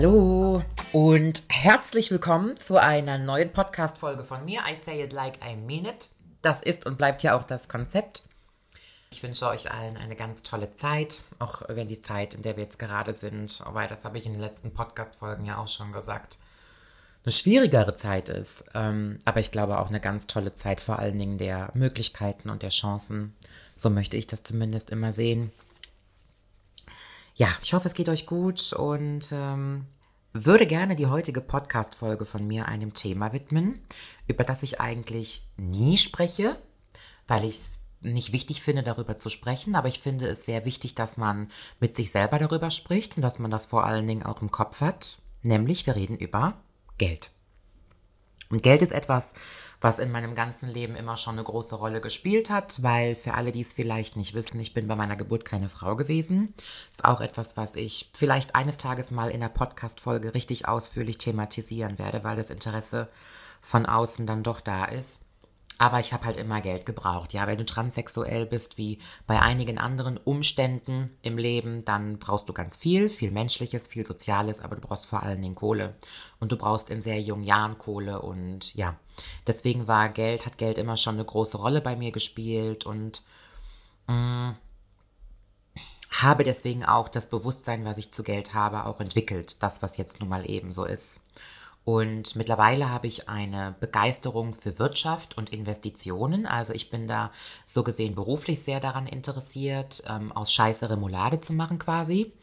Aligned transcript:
Hallo 0.00 0.62
und 0.92 1.42
herzlich 1.48 2.12
willkommen 2.12 2.56
zu 2.56 2.80
einer 2.80 3.18
neuen 3.18 3.52
Podcast-Folge 3.52 4.22
von 4.22 4.44
mir. 4.44 4.60
I 4.70 4.76
say 4.76 5.02
it 5.02 5.12
like 5.12 5.40
I 5.44 5.56
mean 5.56 5.86
it. 5.86 6.10
Das 6.40 6.62
ist 6.62 6.86
und 6.86 6.98
bleibt 6.98 7.24
ja 7.24 7.36
auch 7.36 7.42
das 7.42 7.68
Konzept. 7.68 8.22
Ich 9.10 9.24
wünsche 9.24 9.48
euch 9.48 9.72
allen 9.72 9.96
eine 9.96 10.14
ganz 10.14 10.44
tolle 10.44 10.70
Zeit, 10.70 11.24
auch 11.40 11.62
wenn 11.66 11.88
die 11.88 12.00
Zeit, 12.00 12.34
in 12.34 12.42
der 12.42 12.54
wir 12.54 12.62
jetzt 12.62 12.78
gerade 12.78 13.12
sind, 13.12 13.60
weil 13.72 13.88
das 13.88 14.04
habe 14.04 14.18
ich 14.18 14.26
in 14.26 14.34
den 14.34 14.40
letzten 14.40 14.72
Podcast-Folgen 14.72 15.44
ja 15.44 15.58
auch 15.58 15.66
schon 15.66 15.92
gesagt, 15.92 16.38
eine 17.24 17.32
schwierigere 17.32 17.96
Zeit 17.96 18.28
ist. 18.28 18.66
Ähm, 18.74 19.18
aber 19.24 19.40
ich 19.40 19.50
glaube 19.50 19.80
auch 19.80 19.88
eine 19.88 20.00
ganz 20.00 20.28
tolle 20.28 20.52
Zeit, 20.52 20.80
vor 20.80 21.00
allen 21.00 21.18
Dingen 21.18 21.38
der 21.38 21.72
Möglichkeiten 21.74 22.50
und 22.50 22.62
der 22.62 22.70
Chancen. 22.70 23.34
So 23.74 23.90
möchte 23.90 24.16
ich 24.16 24.28
das 24.28 24.44
zumindest 24.44 24.90
immer 24.90 25.12
sehen. 25.12 25.50
Ja, 27.38 27.46
ich 27.62 27.72
hoffe, 27.72 27.86
es 27.86 27.94
geht 27.94 28.08
euch 28.08 28.26
gut 28.26 28.72
und 28.72 29.30
ähm, 29.30 29.86
würde 30.32 30.66
gerne 30.66 30.96
die 30.96 31.06
heutige 31.06 31.40
Podcast-Folge 31.40 32.24
von 32.24 32.44
mir 32.44 32.66
einem 32.66 32.94
Thema 32.94 33.32
widmen, 33.32 33.80
über 34.26 34.42
das 34.42 34.64
ich 34.64 34.80
eigentlich 34.80 35.48
nie 35.56 35.98
spreche, 35.98 36.60
weil 37.28 37.44
ich 37.44 37.54
es 37.54 37.84
nicht 38.00 38.32
wichtig 38.32 38.60
finde, 38.60 38.82
darüber 38.82 39.14
zu 39.14 39.28
sprechen, 39.28 39.76
aber 39.76 39.86
ich 39.86 40.00
finde 40.00 40.26
es 40.26 40.46
sehr 40.46 40.64
wichtig, 40.64 40.96
dass 40.96 41.16
man 41.16 41.46
mit 41.78 41.94
sich 41.94 42.10
selber 42.10 42.40
darüber 42.40 42.72
spricht 42.72 43.14
und 43.14 43.22
dass 43.22 43.38
man 43.38 43.52
das 43.52 43.66
vor 43.66 43.84
allen 43.84 44.08
Dingen 44.08 44.24
auch 44.24 44.42
im 44.42 44.50
Kopf 44.50 44.80
hat. 44.80 45.22
Nämlich, 45.42 45.86
wir 45.86 45.94
reden 45.94 46.18
über 46.18 46.60
Geld. 46.98 47.30
Und 48.50 48.62
Geld 48.62 48.82
ist 48.82 48.92
etwas, 48.92 49.34
was 49.80 49.98
in 49.98 50.10
meinem 50.10 50.34
ganzen 50.34 50.68
Leben 50.70 50.96
immer 50.96 51.16
schon 51.16 51.34
eine 51.34 51.44
große 51.44 51.74
Rolle 51.74 52.00
gespielt 52.00 52.50
hat, 52.50 52.82
weil 52.82 53.14
für 53.14 53.34
alle, 53.34 53.52
die 53.52 53.60
es 53.60 53.74
vielleicht 53.74 54.16
nicht 54.16 54.34
wissen, 54.34 54.58
ich 54.58 54.74
bin 54.74 54.88
bei 54.88 54.96
meiner 54.96 55.16
Geburt 55.16 55.44
keine 55.44 55.68
Frau 55.68 55.96
gewesen. 55.96 56.54
Ist 56.90 57.04
auch 57.04 57.20
etwas, 57.20 57.56
was 57.56 57.76
ich 57.76 58.10
vielleicht 58.14 58.54
eines 58.54 58.78
Tages 58.78 59.10
mal 59.10 59.30
in 59.30 59.40
der 59.40 59.50
Podcast-Folge 59.50 60.34
richtig 60.34 60.66
ausführlich 60.66 61.18
thematisieren 61.18 61.98
werde, 61.98 62.24
weil 62.24 62.36
das 62.36 62.50
Interesse 62.50 63.08
von 63.60 63.86
außen 63.86 64.26
dann 64.26 64.42
doch 64.42 64.60
da 64.60 64.86
ist. 64.86 65.20
Aber 65.78 66.00
ich 66.00 66.12
habe 66.12 66.24
halt 66.24 66.36
immer 66.36 66.60
Geld 66.60 66.86
gebraucht. 66.86 67.32
Ja, 67.32 67.46
wenn 67.46 67.58
du 67.58 67.64
transsexuell 67.64 68.46
bist, 68.46 68.78
wie 68.78 68.98
bei 69.28 69.40
einigen 69.40 69.78
anderen 69.78 70.16
Umständen 70.16 71.16
im 71.22 71.38
Leben, 71.38 71.84
dann 71.84 72.18
brauchst 72.18 72.48
du 72.48 72.52
ganz 72.52 72.76
viel, 72.76 73.08
viel 73.08 73.30
Menschliches, 73.30 73.86
viel 73.86 74.04
Soziales, 74.04 74.60
aber 74.60 74.74
du 74.74 74.82
brauchst 74.82 75.06
vor 75.06 75.22
allen 75.22 75.40
Dingen 75.40 75.54
Kohle. 75.54 75.94
Und 76.40 76.50
du 76.50 76.56
brauchst 76.56 76.90
in 76.90 77.00
sehr 77.00 77.20
jungen 77.20 77.44
Jahren 77.44 77.78
Kohle 77.78 78.20
und 78.20 78.74
ja, 78.74 78.96
deswegen 79.46 79.86
war 79.86 80.08
Geld, 80.08 80.46
hat 80.46 80.58
Geld 80.58 80.78
immer 80.78 80.96
schon 80.96 81.14
eine 81.14 81.24
große 81.24 81.56
Rolle 81.58 81.80
bei 81.80 81.94
mir 81.94 82.10
gespielt 82.10 82.84
und 82.84 83.22
mh, 84.08 84.50
mm, 84.50 84.56
habe 86.22 86.42
deswegen 86.42 86.84
auch 86.84 87.08
das 87.08 87.28
Bewusstsein, 87.28 87.84
was 87.84 87.98
ich 87.98 88.12
zu 88.12 88.22
Geld 88.22 88.54
habe, 88.54 88.86
auch 88.86 89.00
entwickelt. 89.00 89.62
Das, 89.62 89.82
was 89.82 89.96
jetzt 89.96 90.20
nun 90.20 90.28
mal 90.28 90.48
eben 90.48 90.72
so 90.72 90.84
ist. 90.84 91.20
Und 91.88 92.36
mittlerweile 92.36 92.90
habe 92.90 93.06
ich 93.06 93.30
eine 93.30 93.74
Begeisterung 93.80 94.52
für 94.52 94.78
Wirtschaft 94.78 95.38
und 95.38 95.48
Investitionen. 95.48 96.44
Also 96.44 96.74
ich 96.74 96.90
bin 96.90 97.06
da 97.06 97.30
so 97.64 97.82
gesehen 97.82 98.14
beruflich 98.14 98.62
sehr 98.62 98.78
daran 98.78 99.06
interessiert, 99.06 100.02
ähm, 100.06 100.30
aus 100.30 100.52
Scheiße 100.52 100.90
Remoulade 100.90 101.40
zu 101.40 101.54
machen 101.54 101.78
quasi. 101.78 102.34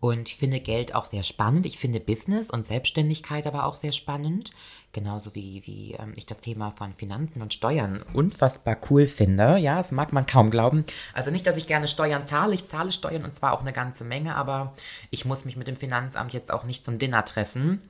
Und 0.00 0.30
ich 0.30 0.36
finde 0.36 0.60
Geld 0.60 0.94
auch 0.94 1.04
sehr 1.04 1.24
spannend. 1.24 1.66
Ich 1.66 1.76
finde 1.76 2.00
Business 2.00 2.50
und 2.50 2.64
Selbstständigkeit 2.64 3.46
aber 3.46 3.66
auch 3.66 3.74
sehr 3.74 3.92
spannend. 3.92 4.50
Genauso 4.96 5.34
wie, 5.34 5.60
wie 5.66 5.92
ähm, 5.92 6.14
ich 6.16 6.24
das 6.24 6.40
Thema 6.40 6.70
von 6.70 6.90
Finanzen 6.90 7.42
und 7.42 7.52
Steuern 7.52 8.02
unfassbar 8.14 8.78
cool 8.88 9.06
finde. 9.06 9.58
Ja, 9.58 9.76
das 9.76 9.92
mag 9.92 10.10
man 10.10 10.24
kaum 10.24 10.50
glauben. 10.50 10.86
Also 11.12 11.30
nicht, 11.30 11.46
dass 11.46 11.58
ich 11.58 11.66
gerne 11.66 11.86
Steuern 11.86 12.24
zahle. 12.24 12.54
Ich 12.54 12.66
zahle 12.66 12.90
Steuern 12.90 13.26
und 13.26 13.34
zwar 13.34 13.52
auch 13.52 13.60
eine 13.60 13.74
ganze 13.74 14.04
Menge, 14.04 14.34
aber 14.36 14.72
ich 15.10 15.26
muss 15.26 15.44
mich 15.44 15.58
mit 15.58 15.66
dem 15.66 15.76
Finanzamt 15.76 16.32
jetzt 16.32 16.50
auch 16.50 16.64
nicht 16.64 16.82
zum 16.82 16.98
Dinner 16.98 17.26
treffen. 17.26 17.82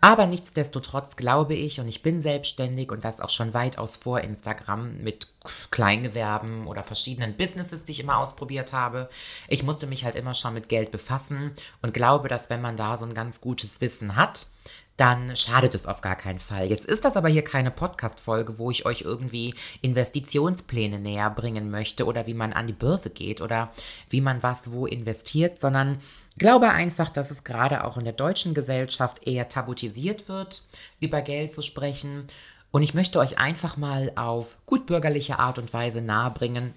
Aber 0.00 0.26
nichtsdestotrotz 0.26 1.14
glaube 1.14 1.54
ich, 1.54 1.78
und 1.78 1.86
ich 1.86 2.02
bin 2.02 2.20
selbstständig 2.20 2.90
und 2.90 3.04
das 3.04 3.20
auch 3.20 3.30
schon 3.30 3.54
weitaus 3.54 3.94
vor 3.94 4.20
Instagram 4.20 5.00
mit 5.00 5.28
Kleingewerben 5.70 6.66
oder 6.66 6.82
verschiedenen 6.82 7.36
Businesses, 7.36 7.84
die 7.84 7.92
ich 7.92 8.00
immer 8.00 8.18
ausprobiert 8.18 8.72
habe. 8.72 9.08
Ich 9.46 9.62
musste 9.62 9.86
mich 9.86 10.04
halt 10.04 10.16
immer 10.16 10.34
schon 10.34 10.54
mit 10.54 10.68
Geld 10.68 10.90
befassen 10.90 11.52
und 11.82 11.94
glaube, 11.94 12.26
dass 12.26 12.50
wenn 12.50 12.62
man 12.62 12.76
da 12.76 12.98
so 12.98 13.06
ein 13.06 13.14
ganz 13.14 13.40
gutes 13.40 13.80
Wissen 13.80 14.16
hat, 14.16 14.48
dann 14.98 15.36
schadet 15.36 15.76
es 15.76 15.86
auf 15.86 16.00
gar 16.00 16.16
keinen 16.16 16.40
Fall. 16.40 16.68
Jetzt 16.68 16.84
ist 16.84 17.04
das 17.04 17.16
aber 17.16 17.28
hier 17.28 17.44
keine 17.44 17.70
Podcast-Folge, 17.70 18.58
wo 18.58 18.72
ich 18.72 18.84
euch 18.84 19.02
irgendwie 19.02 19.54
Investitionspläne 19.80 20.98
näher 20.98 21.30
bringen 21.30 21.70
möchte 21.70 22.04
oder 22.04 22.26
wie 22.26 22.34
man 22.34 22.52
an 22.52 22.66
die 22.66 22.72
Börse 22.72 23.10
geht 23.10 23.40
oder 23.40 23.70
wie 24.10 24.20
man 24.20 24.42
was 24.42 24.72
wo 24.72 24.86
investiert, 24.86 25.60
sondern 25.60 26.00
glaube 26.36 26.70
einfach, 26.70 27.10
dass 27.10 27.30
es 27.30 27.44
gerade 27.44 27.84
auch 27.84 27.96
in 27.96 28.04
der 28.04 28.12
deutschen 28.12 28.54
Gesellschaft 28.54 29.24
eher 29.24 29.48
tabutisiert 29.48 30.28
wird, 30.28 30.62
über 30.98 31.22
Geld 31.22 31.52
zu 31.52 31.62
sprechen. 31.62 32.24
Und 32.72 32.82
ich 32.82 32.92
möchte 32.92 33.20
euch 33.20 33.38
einfach 33.38 33.76
mal 33.76 34.10
auf 34.16 34.58
gutbürgerliche 34.66 35.38
Art 35.38 35.60
und 35.60 35.72
Weise 35.72 36.02
nahebringen, 36.02 36.74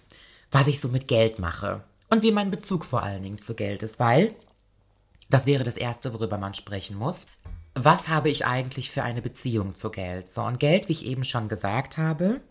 was 0.51 0.67
ich 0.67 0.79
so 0.79 0.89
mit 0.89 1.07
Geld 1.07 1.39
mache 1.39 1.83
und 2.11 2.21
wie 2.21 2.31
mein 2.31 2.51
Bezug 2.51 2.85
vor 2.85 3.01
allen 3.01 3.23
Dingen 3.23 3.39
zu 3.39 3.55
Geld 3.55 3.81
ist, 3.81 3.99
weil 3.99 4.27
das 5.31 5.47
wäre 5.47 5.63
das 5.63 5.77
Erste, 5.77 6.13
worüber 6.13 6.37
man 6.37 6.53
sprechen 6.53 6.97
muss 6.97 7.25
was 7.73 8.09
habe 8.09 8.29
ich 8.29 8.45
eigentlich 8.45 8.89
für 8.89 9.03
eine 9.03 9.21
Beziehung 9.21 9.75
zu 9.75 9.91
Geld? 9.91 10.29
So, 10.29 10.43
und 10.43 10.59
Geld, 10.59 10.89
wie 10.89 10.93
ich 10.93 11.05
eben 11.05 11.23
schon 11.23 11.47
gesagt 11.47 11.97
habe, 11.97 12.41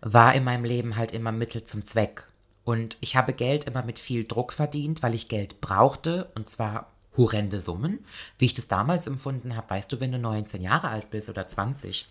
war 0.00 0.34
in 0.34 0.44
meinem 0.44 0.64
Leben 0.64 0.96
halt 0.96 1.12
immer 1.12 1.32
Mittel 1.32 1.62
zum 1.62 1.84
Zweck. 1.84 2.26
Und 2.64 2.98
ich 3.00 3.16
habe 3.16 3.32
Geld 3.32 3.64
immer 3.64 3.82
mit 3.82 3.98
viel 3.98 4.24
Druck 4.24 4.52
verdient, 4.52 5.02
weil 5.02 5.14
ich 5.14 5.28
Geld 5.28 5.60
brauchte, 5.60 6.30
und 6.34 6.48
zwar 6.48 6.92
horrende 7.16 7.60
Summen. 7.60 8.04
Wie 8.38 8.46
ich 8.46 8.54
das 8.54 8.68
damals 8.68 9.06
empfunden 9.06 9.56
habe, 9.56 9.70
weißt 9.70 9.92
du, 9.92 10.00
wenn 10.00 10.12
du 10.12 10.18
19 10.18 10.62
Jahre 10.62 10.88
alt 10.88 11.10
bist 11.10 11.28
oder 11.30 11.46
20, 11.46 12.08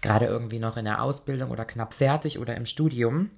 gerade 0.00 0.26
irgendwie 0.26 0.60
noch 0.60 0.76
in 0.76 0.84
der 0.84 1.02
Ausbildung 1.02 1.50
oder 1.50 1.64
knapp 1.64 1.94
fertig 1.94 2.38
oder 2.38 2.56
im 2.56 2.66
Studium, 2.66 3.30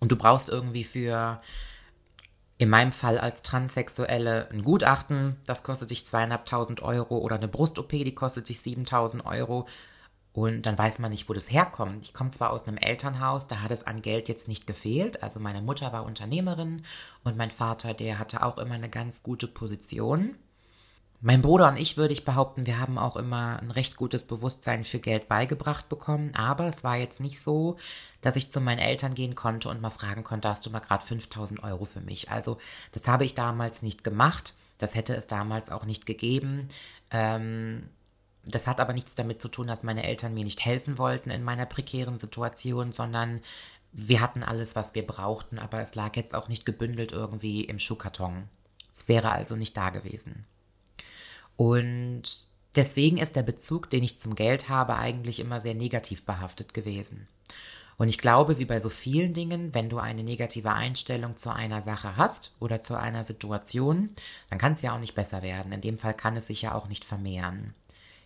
und 0.00 0.10
du 0.10 0.16
brauchst 0.16 0.48
irgendwie 0.48 0.82
für 0.82 1.40
in 2.62 2.68
meinem 2.68 2.92
Fall 2.92 3.18
als 3.18 3.42
Transsexuelle 3.42 4.48
ein 4.52 4.62
Gutachten, 4.62 5.36
das 5.46 5.64
kostet 5.64 5.90
dich 5.90 6.06
zweieinhalbtausend 6.06 6.80
Euro 6.80 7.18
oder 7.18 7.34
eine 7.34 7.48
Brust-OP, 7.48 7.88
die 7.88 8.14
kostet 8.14 8.48
dich 8.48 8.60
7000 8.60 9.26
Euro. 9.26 9.66
Und 10.32 10.62
dann 10.62 10.78
weiß 10.78 11.00
man 11.00 11.10
nicht, 11.10 11.28
wo 11.28 11.32
das 11.32 11.50
herkommt. 11.50 12.04
Ich 12.04 12.14
komme 12.14 12.30
zwar 12.30 12.52
aus 12.52 12.68
einem 12.68 12.76
Elternhaus, 12.76 13.48
da 13.48 13.62
hat 13.62 13.72
es 13.72 13.84
an 13.88 14.00
Geld 14.00 14.28
jetzt 14.28 14.46
nicht 14.46 14.68
gefehlt. 14.68 15.24
Also 15.24 15.40
meine 15.40 15.60
Mutter 15.60 15.92
war 15.92 16.06
Unternehmerin 16.06 16.82
und 17.24 17.36
mein 17.36 17.50
Vater, 17.50 17.94
der 17.94 18.20
hatte 18.20 18.44
auch 18.44 18.58
immer 18.58 18.74
eine 18.74 18.88
ganz 18.88 19.24
gute 19.24 19.48
Position. 19.48 20.36
Mein 21.24 21.40
Bruder 21.40 21.68
und 21.68 21.76
ich 21.76 21.96
würde 21.96 22.12
ich 22.12 22.24
behaupten, 22.24 22.66
wir 22.66 22.80
haben 22.80 22.98
auch 22.98 23.14
immer 23.14 23.60
ein 23.60 23.70
recht 23.70 23.96
gutes 23.96 24.26
Bewusstsein 24.26 24.82
für 24.82 24.98
Geld 24.98 25.28
beigebracht 25.28 25.88
bekommen, 25.88 26.34
aber 26.34 26.66
es 26.66 26.82
war 26.82 26.96
jetzt 26.96 27.20
nicht 27.20 27.40
so, 27.40 27.76
dass 28.20 28.34
ich 28.34 28.50
zu 28.50 28.60
meinen 28.60 28.80
Eltern 28.80 29.14
gehen 29.14 29.36
konnte 29.36 29.68
und 29.68 29.80
mal 29.80 29.90
fragen 29.90 30.24
konnte, 30.24 30.48
hast 30.48 30.66
du 30.66 30.70
mal 30.70 30.80
gerade 30.80 31.06
5000 31.06 31.62
Euro 31.62 31.84
für 31.84 32.00
mich? 32.00 32.32
Also 32.32 32.58
das 32.90 33.06
habe 33.06 33.24
ich 33.24 33.36
damals 33.36 33.82
nicht 33.82 34.02
gemacht, 34.02 34.54
das 34.78 34.96
hätte 34.96 35.14
es 35.14 35.28
damals 35.28 35.70
auch 35.70 35.84
nicht 35.84 36.06
gegeben. 36.06 36.66
Ähm, 37.12 37.88
das 38.44 38.66
hat 38.66 38.80
aber 38.80 38.92
nichts 38.92 39.14
damit 39.14 39.40
zu 39.40 39.46
tun, 39.46 39.68
dass 39.68 39.84
meine 39.84 40.02
Eltern 40.02 40.34
mir 40.34 40.42
nicht 40.42 40.64
helfen 40.64 40.98
wollten 40.98 41.30
in 41.30 41.44
meiner 41.44 41.66
prekären 41.66 42.18
Situation, 42.18 42.92
sondern 42.92 43.42
wir 43.92 44.20
hatten 44.20 44.42
alles, 44.42 44.74
was 44.74 44.96
wir 44.96 45.06
brauchten, 45.06 45.60
aber 45.60 45.80
es 45.82 45.94
lag 45.94 46.16
jetzt 46.16 46.34
auch 46.34 46.48
nicht 46.48 46.66
gebündelt 46.66 47.12
irgendwie 47.12 47.62
im 47.62 47.78
Schuhkarton. 47.78 48.48
Es 48.90 49.06
wäre 49.06 49.30
also 49.30 49.54
nicht 49.54 49.76
da 49.76 49.90
gewesen. 49.90 50.46
Und 51.62 52.22
deswegen 52.74 53.18
ist 53.18 53.36
der 53.36 53.44
Bezug, 53.44 53.88
den 53.88 54.02
ich 54.02 54.18
zum 54.18 54.34
Geld 54.34 54.68
habe, 54.68 54.96
eigentlich 54.96 55.38
immer 55.38 55.60
sehr 55.60 55.76
negativ 55.76 56.24
behaftet 56.24 56.74
gewesen. 56.74 57.28
Und 57.98 58.08
ich 58.08 58.18
glaube, 58.18 58.58
wie 58.58 58.64
bei 58.64 58.80
so 58.80 58.88
vielen 58.88 59.32
Dingen, 59.32 59.72
wenn 59.72 59.88
du 59.88 59.98
eine 59.98 60.24
negative 60.24 60.72
Einstellung 60.72 61.36
zu 61.36 61.54
einer 61.54 61.80
Sache 61.80 62.16
hast 62.16 62.52
oder 62.58 62.82
zu 62.82 62.98
einer 62.98 63.22
Situation, 63.22 64.10
dann 64.50 64.58
kann 64.58 64.72
es 64.72 64.82
ja 64.82 64.92
auch 64.92 64.98
nicht 64.98 65.14
besser 65.14 65.42
werden. 65.42 65.70
In 65.70 65.80
dem 65.80 65.98
Fall 65.98 66.14
kann 66.14 66.34
es 66.34 66.46
sich 66.46 66.62
ja 66.62 66.74
auch 66.74 66.88
nicht 66.88 67.04
vermehren. 67.04 67.74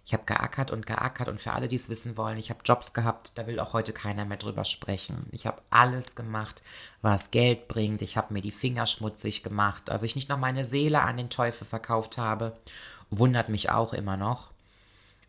Ich 0.07 0.13
habe 0.13 0.25
geackert 0.25 0.71
und 0.71 0.87
geackert 0.87 1.29
und 1.29 1.41
für 1.41 1.53
alle, 1.53 1.67
die 1.67 1.77
es 1.77 1.89
wissen 1.89 2.17
wollen, 2.17 2.39
ich 2.39 2.51
habe 2.51 2.61
Jobs 2.65 2.93
gehabt, 2.95 3.33
da 3.35 3.47
will 3.49 3.59
auch 3.59 3.73
heute 3.73 3.93
keiner 3.93 4.25
mehr 4.25 4.39
drüber 4.39 4.65
sprechen. 4.65 5.27
Ich 5.33 5.47
habe 5.47 5.61
alles 5.69 6.15
gemacht, 6.15 6.63
was 7.03 7.33
Geld 7.33 7.67
bringt. 7.67 8.03
Ich 8.03 8.17
habe 8.17 8.33
mir 8.33 8.41
die 8.41 8.53
Finger 8.53 8.87
schmutzig 8.87 9.43
gemacht, 9.43 9.83
dass 9.87 10.05
ich 10.05 10.15
nicht 10.15 10.29
noch 10.29 10.39
meine 10.39 10.65
Seele 10.65 11.03
an 11.03 11.17
den 11.17 11.29
Teufel 11.29 11.67
verkauft 11.67 12.19
habe 12.19 12.57
wundert 13.11 13.49
mich 13.49 13.71
auch 13.71 13.93
immer 13.93 14.17
noch. 14.17 14.51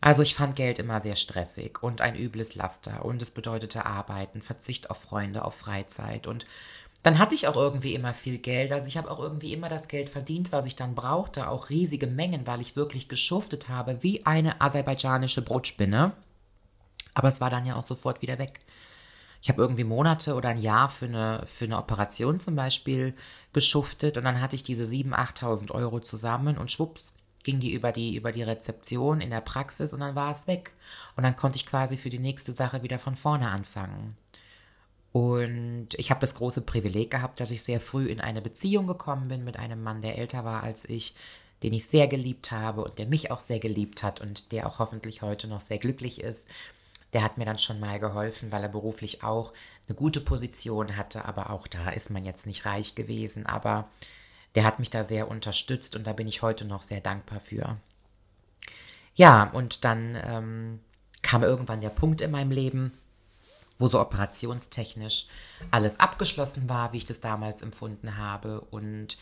Also 0.00 0.22
ich 0.22 0.34
fand 0.34 0.54
Geld 0.54 0.78
immer 0.78 1.00
sehr 1.00 1.16
stressig 1.16 1.82
und 1.82 2.00
ein 2.00 2.14
übles 2.14 2.54
Laster 2.54 3.04
und 3.04 3.20
es 3.20 3.32
bedeutete 3.32 3.84
Arbeiten, 3.84 4.42
Verzicht 4.42 4.90
auf 4.90 5.02
Freunde, 5.02 5.44
auf 5.44 5.56
Freizeit 5.56 6.28
und 6.28 6.46
dann 7.02 7.18
hatte 7.18 7.34
ich 7.34 7.46
auch 7.46 7.56
irgendwie 7.56 7.94
immer 7.94 8.12
viel 8.12 8.38
Geld. 8.38 8.72
Also 8.72 8.88
ich 8.88 8.96
habe 8.96 9.10
auch 9.10 9.20
irgendwie 9.20 9.52
immer 9.52 9.68
das 9.68 9.88
Geld 9.88 10.10
verdient, 10.10 10.52
was 10.52 10.66
ich 10.66 10.76
dann 10.76 10.94
brauchte, 10.94 11.48
auch 11.48 11.70
riesige 11.70 12.06
Mengen, 12.06 12.46
weil 12.46 12.60
ich 12.60 12.76
wirklich 12.76 13.08
geschuftet 13.08 13.68
habe 13.68 14.02
wie 14.02 14.26
eine 14.26 14.60
aserbaidschanische 14.60 15.42
Brotspinne. 15.42 16.12
Aber 17.14 17.28
es 17.28 17.40
war 17.40 17.50
dann 17.50 17.66
ja 17.66 17.76
auch 17.76 17.82
sofort 17.82 18.22
wieder 18.22 18.38
weg. 18.38 18.60
Ich 19.40 19.48
habe 19.48 19.62
irgendwie 19.62 19.84
Monate 19.84 20.34
oder 20.34 20.48
ein 20.48 20.60
Jahr 20.60 20.88
für 20.88 21.06
eine, 21.06 21.42
für 21.46 21.66
eine 21.66 21.78
Operation 21.78 22.40
zum 22.40 22.56
Beispiel 22.56 23.14
geschuftet 23.52 24.18
und 24.18 24.24
dann 24.24 24.40
hatte 24.40 24.56
ich 24.56 24.64
diese 24.64 24.82
7.000, 24.82 25.14
8.000 25.14 25.70
Euro 25.70 26.00
zusammen 26.00 26.58
und 26.58 26.72
schwupps, 26.72 27.12
ging 27.44 27.60
die 27.60 27.72
über 27.72 27.92
die 27.92 28.16
über 28.16 28.32
die 28.32 28.42
Rezeption 28.42 29.20
in 29.20 29.30
der 29.30 29.40
Praxis 29.40 29.94
und 29.94 30.00
dann 30.00 30.16
war 30.16 30.32
es 30.32 30.48
weg. 30.48 30.72
Und 31.16 31.22
dann 31.22 31.36
konnte 31.36 31.56
ich 31.56 31.66
quasi 31.66 31.96
für 31.96 32.10
die 32.10 32.18
nächste 32.18 32.50
Sache 32.50 32.82
wieder 32.82 32.98
von 32.98 33.14
vorne 33.14 33.48
anfangen. 33.48 34.16
Und 35.18 35.88
ich 35.96 36.12
habe 36.12 36.20
das 36.20 36.36
große 36.36 36.60
Privileg 36.60 37.10
gehabt, 37.10 37.40
dass 37.40 37.50
ich 37.50 37.64
sehr 37.64 37.80
früh 37.80 38.06
in 38.06 38.20
eine 38.20 38.40
Beziehung 38.40 38.86
gekommen 38.86 39.26
bin 39.26 39.42
mit 39.42 39.56
einem 39.56 39.82
Mann, 39.82 40.00
der 40.00 40.16
älter 40.16 40.44
war 40.44 40.62
als 40.62 40.88
ich, 40.88 41.16
den 41.64 41.72
ich 41.72 41.86
sehr 41.86 42.06
geliebt 42.06 42.52
habe 42.52 42.84
und 42.84 42.98
der 43.00 43.06
mich 43.06 43.32
auch 43.32 43.40
sehr 43.40 43.58
geliebt 43.58 44.04
hat 44.04 44.20
und 44.20 44.52
der 44.52 44.68
auch 44.68 44.78
hoffentlich 44.78 45.22
heute 45.22 45.48
noch 45.48 45.58
sehr 45.58 45.78
glücklich 45.78 46.20
ist. 46.20 46.46
Der 47.14 47.24
hat 47.24 47.36
mir 47.36 47.44
dann 47.44 47.58
schon 47.58 47.80
mal 47.80 47.98
geholfen, 47.98 48.52
weil 48.52 48.62
er 48.62 48.68
beruflich 48.68 49.24
auch 49.24 49.52
eine 49.88 49.96
gute 49.96 50.20
Position 50.20 50.96
hatte, 50.96 51.24
aber 51.24 51.50
auch 51.50 51.66
da 51.66 51.90
ist 51.90 52.10
man 52.10 52.24
jetzt 52.24 52.46
nicht 52.46 52.64
reich 52.64 52.94
gewesen. 52.94 53.44
Aber 53.44 53.88
der 54.54 54.62
hat 54.62 54.78
mich 54.78 54.90
da 54.90 55.02
sehr 55.02 55.28
unterstützt 55.28 55.96
und 55.96 56.06
da 56.06 56.12
bin 56.12 56.28
ich 56.28 56.42
heute 56.42 56.64
noch 56.64 56.82
sehr 56.82 57.00
dankbar 57.00 57.40
für. 57.40 57.76
Ja, 59.16 59.50
und 59.50 59.84
dann 59.84 60.16
ähm, 60.24 60.80
kam 61.22 61.42
irgendwann 61.42 61.80
der 61.80 61.90
Punkt 61.90 62.20
in 62.20 62.30
meinem 62.30 62.52
Leben, 62.52 62.92
wo 63.78 63.86
so 63.86 64.00
operationstechnisch 64.00 65.26
alles 65.70 66.00
abgeschlossen 66.00 66.68
war, 66.68 66.92
wie 66.92 66.98
ich 66.98 67.06
das 67.06 67.20
damals 67.20 67.62
empfunden 67.62 68.16
habe. 68.16 68.60
Und 68.60 69.16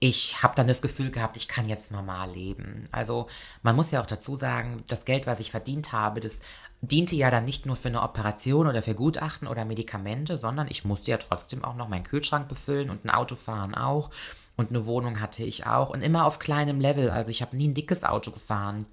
ich 0.00 0.42
habe 0.42 0.54
dann 0.54 0.68
das 0.68 0.82
Gefühl 0.82 1.10
gehabt, 1.10 1.36
ich 1.36 1.48
kann 1.48 1.68
jetzt 1.68 1.90
normal 1.90 2.30
leben. 2.30 2.84
Also 2.92 3.26
man 3.62 3.74
muss 3.74 3.90
ja 3.90 4.00
auch 4.00 4.06
dazu 4.06 4.36
sagen, 4.36 4.84
das 4.86 5.04
Geld, 5.04 5.26
was 5.26 5.40
ich 5.40 5.50
verdient 5.50 5.92
habe, 5.92 6.20
das 6.20 6.40
diente 6.80 7.16
ja 7.16 7.30
dann 7.30 7.44
nicht 7.44 7.66
nur 7.66 7.74
für 7.74 7.88
eine 7.88 8.02
Operation 8.02 8.68
oder 8.68 8.82
für 8.82 8.94
Gutachten 8.94 9.48
oder 9.48 9.64
Medikamente, 9.64 10.38
sondern 10.38 10.68
ich 10.70 10.84
musste 10.84 11.10
ja 11.10 11.16
trotzdem 11.16 11.64
auch 11.64 11.74
noch 11.74 11.88
meinen 11.88 12.04
Kühlschrank 12.04 12.48
befüllen 12.48 12.90
und 12.90 13.04
ein 13.04 13.10
Auto 13.10 13.34
fahren 13.34 13.74
auch. 13.74 14.10
Und 14.56 14.70
eine 14.70 14.86
Wohnung 14.86 15.20
hatte 15.20 15.44
ich 15.44 15.66
auch 15.66 15.90
und 15.90 16.02
immer 16.02 16.26
auf 16.26 16.38
kleinem 16.38 16.80
Level. 16.80 17.10
Also 17.10 17.30
ich 17.30 17.42
habe 17.42 17.56
nie 17.56 17.68
ein 17.68 17.74
dickes 17.74 18.04
Auto 18.04 18.30
gefahren. 18.30 18.86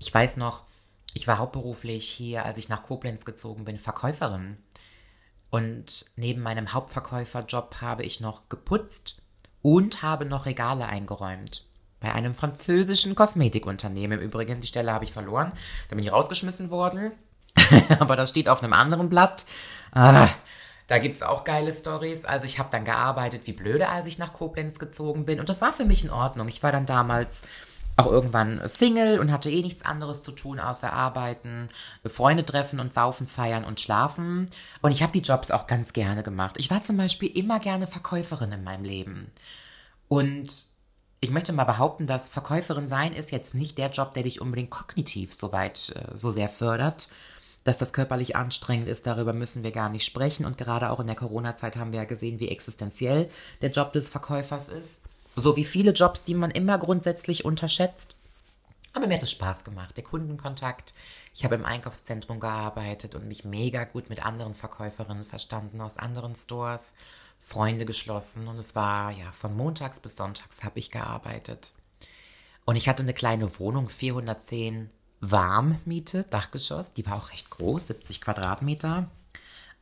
Ich 0.00 0.12
weiß 0.12 0.36
noch, 0.36 0.64
ich 1.14 1.26
war 1.26 1.38
hauptberuflich 1.38 2.08
hier, 2.08 2.44
als 2.44 2.58
ich 2.58 2.68
nach 2.68 2.82
Koblenz 2.82 3.24
gezogen 3.24 3.64
bin, 3.64 3.78
Verkäuferin. 3.78 4.56
Und 5.50 6.06
neben 6.16 6.40
meinem 6.40 6.72
Hauptverkäuferjob 6.72 7.82
habe 7.82 8.04
ich 8.04 8.20
noch 8.20 8.48
geputzt 8.48 9.22
und 9.60 10.02
habe 10.02 10.24
noch 10.24 10.46
Regale 10.46 10.86
eingeräumt. 10.86 11.66
Bei 12.00 12.12
einem 12.12 12.34
französischen 12.34 13.14
Kosmetikunternehmen. 13.14 14.18
Im 14.18 14.24
Übrigen, 14.24 14.60
die 14.60 14.66
Stelle 14.66 14.92
habe 14.92 15.04
ich 15.04 15.12
verloren. 15.12 15.52
Da 15.88 15.94
bin 15.94 16.04
ich 16.04 16.10
rausgeschmissen 16.10 16.70
worden. 16.70 17.12
Aber 18.00 18.16
das 18.16 18.30
steht 18.30 18.48
auf 18.48 18.62
einem 18.62 18.72
anderen 18.72 19.08
Blatt. 19.08 19.46
Ah, 19.92 20.28
da 20.86 20.98
gibt 20.98 21.16
es 21.16 21.22
auch 21.22 21.44
geile 21.44 21.70
Stories. 21.70 22.24
Also 22.24 22.46
ich 22.46 22.58
habe 22.58 22.70
dann 22.72 22.84
gearbeitet 22.84 23.46
wie 23.46 23.52
blöde, 23.52 23.88
als 23.88 24.06
ich 24.06 24.18
nach 24.18 24.32
Koblenz 24.32 24.78
gezogen 24.78 25.26
bin. 25.26 25.38
Und 25.38 25.48
das 25.48 25.60
war 25.60 25.72
für 25.72 25.84
mich 25.84 26.02
in 26.02 26.10
Ordnung. 26.10 26.48
Ich 26.48 26.62
war 26.62 26.72
dann 26.72 26.86
damals 26.86 27.42
auch 27.96 28.06
irgendwann 28.06 28.60
Single 28.66 29.20
und 29.20 29.30
hatte 29.30 29.50
eh 29.50 29.62
nichts 29.62 29.84
anderes 29.84 30.22
zu 30.22 30.32
tun, 30.32 30.58
außer 30.58 30.92
arbeiten, 30.92 31.68
Freunde 32.06 32.44
treffen 32.44 32.80
und 32.80 32.92
saufen, 32.92 33.26
feiern 33.26 33.64
und 33.64 33.80
schlafen. 33.80 34.46
Und 34.80 34.92
ich 34.92 35.02
habe 35.02 35.12
die 35.12 35.20
Jobs 35.20 35.50
auch 35.50 35.66
ganz 35.66 35.92
gerne 35.92 36.22
gemacht. 36.22 36.56
Ich 36.58 36.70
war 36.70 36.82
zum 36.82 36.96
Beispiel 36.96 37.36
immer 37.36 37.60
gerne 37.60 37.86
Verkäuferin 37.86 38.52
in 38.52 38.64
meinem 38.64 38.84
Leben. 38.84 39.30
Und 40.08 40.66
ich 41.20 41.30
möchte 41.30 41.52
mal 41.52 41.64
behaupten, 41.64 42.06
dass 42.06 42.30
Verkäuferin 42.30 42.88
sein 42.88 43.12
ist 43.12 43.30
jetzt 43.30 43.54
nicht 43.54 43.78
der 43.78 43.90
Job, 43.90 44.12
der 44.14 44.24
dich 44.24 44.40
unbedingt 44.40 44.70
kognitiv 44.70 45.32
so 45.32 45.52
weit, 45.52 45.94
äh, 45.94 46.16
so 46.16 46.30
sehr 46.30 46.48
fördert. 46.48 47.08
Dass 47.64 47.78
das 47.78 47.92
körperlich 47.92 48.34
anstrengend 48.34 48.88
ist, 48.88 49.06
darüber 49.06 49.32
müssen 49.32 49.62
wir 49.62 49.70
gar 49.70 49.88
nicht 49.88 50.04
sprechen. 50.04 50.44
Und 50.44 50.58
gerade 50.58 50.90
auch 50.90 50.98
in 50.98 51.06
der 51.06 51.14
Corona-Zeit 51.14 51.76
haben 51.76 51.92
wir 51.92 52.00
ja 52.00 52.06
gesehen, 52.06 52.40
wie 52.40 52.48
existenziell 52.48 53.30
der 53.60 53.70
Job 53.70 53.92
des 53.92 54.08
Verkäufers 54.08 54.68
ist. 54.68 55.02
So 55.36 55.56
wie 55.56 55.64
viele 55.64 55.92
Jobs, 55.92 56.24
die 56.24 56.34
man 56.34 56.50
immer 56.50 56.78
grundsätzlich 56.78 57.44
unterschätzt. 57.44 58.16
Aber 58.92 59.06
mir 59.06 59.14
hat 59.14 59.22
es 59.22 59.30
Spaß 59.30 59.64
gemacht. 59.64 59.96
Der 59.96 60.04
Kundenkontakt. 60.04 60.94
Ich 61.34 61.44
habe 61.44 61.54
im 61.54 61.64
Einkaufszentrum 61.64 62.40
gearbeitet 62.40 63.14
und 63.14 63.26
mich 63.26 63.44
mega 63.44 63.84
gut 63.84 64.10
mit 64.10 64.24
anderen 64.24 64.54
Verkäuferinnen 64.54 65.24
verstanden 65.24 65.80
aus 65.80 65.96
anderen 65.96 66.34
Stores. 66.34 66.94
Freunde 67.40 67.84
geschlossen 67.84 68.46
und 68.46 68.56
es 68.58 68.76
war 68.76 69.10
ja 69.10 69.32
von 69.32 69.56
montags 69.56 69.98
bis 69.98 70.14
sonntags 70.14 70.62
habe 70.62 70.78
ich 70.78 70.92
gearbeitet. 70.92 71.72
Und 72.64 72.76
ich 72.76 72.88
hatte 72.88 73.02
eine 73.02 73.14
kleine 73.14 73.58
Wohnung, 73.58 73.88
410 73.88 74.90
Warmmiete, 75.20 76.24
Dachgeschoss. 76.24 76.94
Die 76.94 77.04
war 77.06 77.16
auch 77.16 77.32
recht 77.32 77.50
groß, 77.50 77.88
70 77.88 78.20
Quadratmeter. 78.20 79.08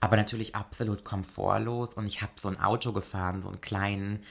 Aber 0.00 0.16
natürlich 0.16 0.54
absolut 0.54 1.04
komfortlos. 1.04 1.94
Und 1.94 2.06
ich 2.06 2.22
habe 2.22 2.32
so 2.36 2.48
ein 2.48 2.58
Auto 2.58 2.92
gefahren, 2.92 3.42
so 3.42 3.48
einen 3.48 3.60
kleinen 3.60 4.24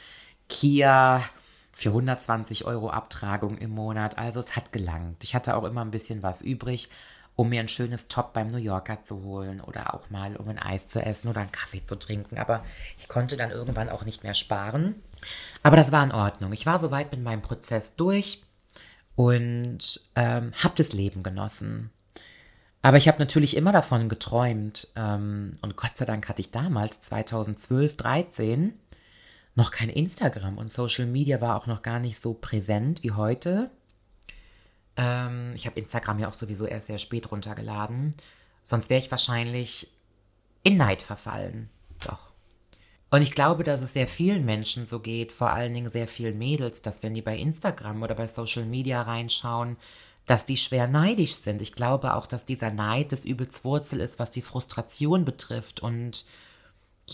Kia 0.50 1.24
für 1.72 1.90
120 1.90 2.66
Euro 2.66 2.90
Abtragung 2.90 3.58
im 3.58 3.72
Monat. 3.72 4.18
Also 4.18 4.40
es 4.40 4.56
hat 4.56 4.74
gelangt. 4.74 5.24
Ich 5.24 5.36
hatte 5.36 5.56
auch 5.56 5.64
immer 5.64 5.86
ein 5.86 5.92
bisschen 5.92 6.22
was 6.24 6.42
übrig, 6.42 6.90
um 7.36 7.50
mir 7.50 7.62
ein 7.62 7.70
schönes 7.70 8.10
Top 8.10 8.34
beim 8.34 8.48
New 8.48 8.58
Yorker 8.58 9.02
zu 9.02 9.24
holen 9.24 9.62
oder 9.62 9.94
auch 9.94 10.10
mal 10.10 10.36
um 10.36 10.50
ein 10.50 10.60
Eis 10.60 10.88
zu 10.88 11.02
essen 11.02 11.30
oder 11.30 11.40
einen 11.40 11.54
Kaffee 11.54 11.86
zu 11.86 11.98
trinken. 11.98 12.38
Aber 12.38 12.64
ich 12.98 13.08
konnte 13.08 13.38
dann 13.38 13.52
irgendwann 13.52 13.90
auch 13.90 14.04
nicht 14.04 14.24
mehr 14.24 14.34
sparen. 14.34 15.02
Aber 15.64 15.78
das 15.78 15.94
war 15.94 16.04
in 16.04 16.12
Ordnung. 16.12 16.52
Ich 16.52 16.66
war 16.66 16.80
soweit 16.80 17.12
mit 17.12 17.24
meinem 17.24 17.42
Prozess 17.42 17.96
durch 17.96 18.44
und 19.16 20.02
ähm, 20.16 20.54
habe 20.62 20.74
das 20.76 20.92
Leben 20.92 21.24
genossen. 21.24 21.92
Aber 22.82 22.98
ich 22.98 23.08
habe 23.08 23.20
natürlich 23.20 23.56
immer 23.56 23.72
davon 23.72 24.10
geträumt. 24.10 24.90
Ähm, 24.96 25.54
und 25.62 25.76
Gott 25.76 25.96
sei 25.96 26.06
Dank 26.06 26.28
hatte 26.30 26.42
ich 26.42 26.52
damals, 26.52 27.02
2012, 27.02 27.98
13, 27.98 28.74
noch 29.60 29.72
kein 29.72 29.90
Instagram 29.90 30.58
und 30.58 30.72
Social 30.72 31.06
Media 31.06 31.42
war 31.42 31.56
auch 31.56 31.68
noch 31.68 31.82
gar 31.82 32.00
nicht 32.00 32.20
so 32.20 32.34
präsent 32.34 33.04
wie 33.04 33.12
heute. 33.12 33.70
Ähm, 34.98 35.54
ich 35.54 35.66
habe 35.66 35.78
Instagram 35.78 36.20
ja 36.20 36.30
auch 36.30 36.34
sowieso 36.34 36.66
erst 36.66 36.88
sehr 36.88 36.98
spät 36.98 37.32
runtergeladen. 37.32 38.16
Sonst 38.62 38.90
wäre 38.90 39.02
ich 39.02 39.12
wahrscheinlich 39.12 39.92
in 40.64 40.78
Neid 40.78 41.02
verfallen. 41.02 41.70
Doch. 42.06 42.32
Und 43.12 43.22
ich 43.22 43.32
glaube, 43.32 43.64
dass 43.64 43.82
es 43.82 43.94
sehr 43.94 44.08
vielen 44.08 44.46
Menschen 44.46 44.88
so 44.88 45.00
geht, 45.00 45.32
vor 45.32 45.52
allen 45.52 45.74
Dingen 45.74 45.90
sehr 45.90 46.08
vielen 46.08 46.38
Mädels, 46.38 46.82
dass 46.82 47.04
wenn 47.04 47.14
die 47.14 47.22
bei 47.22 47.38
Instagram 47.38 48.04
oder 48.04 48.16
bei 48.16 48.28
Social 48.28 48.66
Media 48.66 49.02
reinschauen, 49.02 49.78
dass 50.26 50.46
die 50.46 50.58
schwer 50.58 50.88
neidisch 50.88 51.34
sind. 51.34 51.62
Ich 51.62 51.74
glaube 51.74 52.14
auch, 52.14 52.28
dass 52.28 52.46
dieser 52.46 52.70
Neid 52.70 53.12
das 53.12 53.26
übelst 53.26 53.64
Wurzel 53.64 54.00
ist, 54.00 54.20
was 54.20 54.30
die 54.32 54.44
Frustration 54.44 55.26
betrifft 55.26 55.80
und 55.80 56.26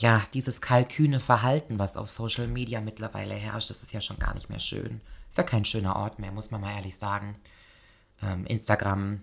ja, 0.01 0.23
dieses 0.33 0.61
kalkühne 0.61 1.19
Verhalten, 1.19 1.79
was 1.79 1.97
auf 1.97 2.09
Social 2.09 2.47
Media 2.47 2.81
mittlerweile 2.81 3.33
herrscht, 3.33 3.69
das 3.69 3.83
ist 3.83 3.93
ja 3.93 4.01
schon 4.01 4.17
gar 4.17 4.33
nicht 4.33 4.49
mehr 4.49 4.59
schön. 4.59 5.01
Ist 5.29 5.37
ja 5.37 5.43
kein 5.43 5.65
schöner 5.65 5.95
Ort 5.95 6.19
mehr, 6.19 6.31
muss 6.31 6.51
man 6.51 6.61
mal 6.61 6.75
ehrlich 6.75 6.95
sagen. 6.95 7.35
Ähm, 8.21 8.45
Instagram 8.45 9.21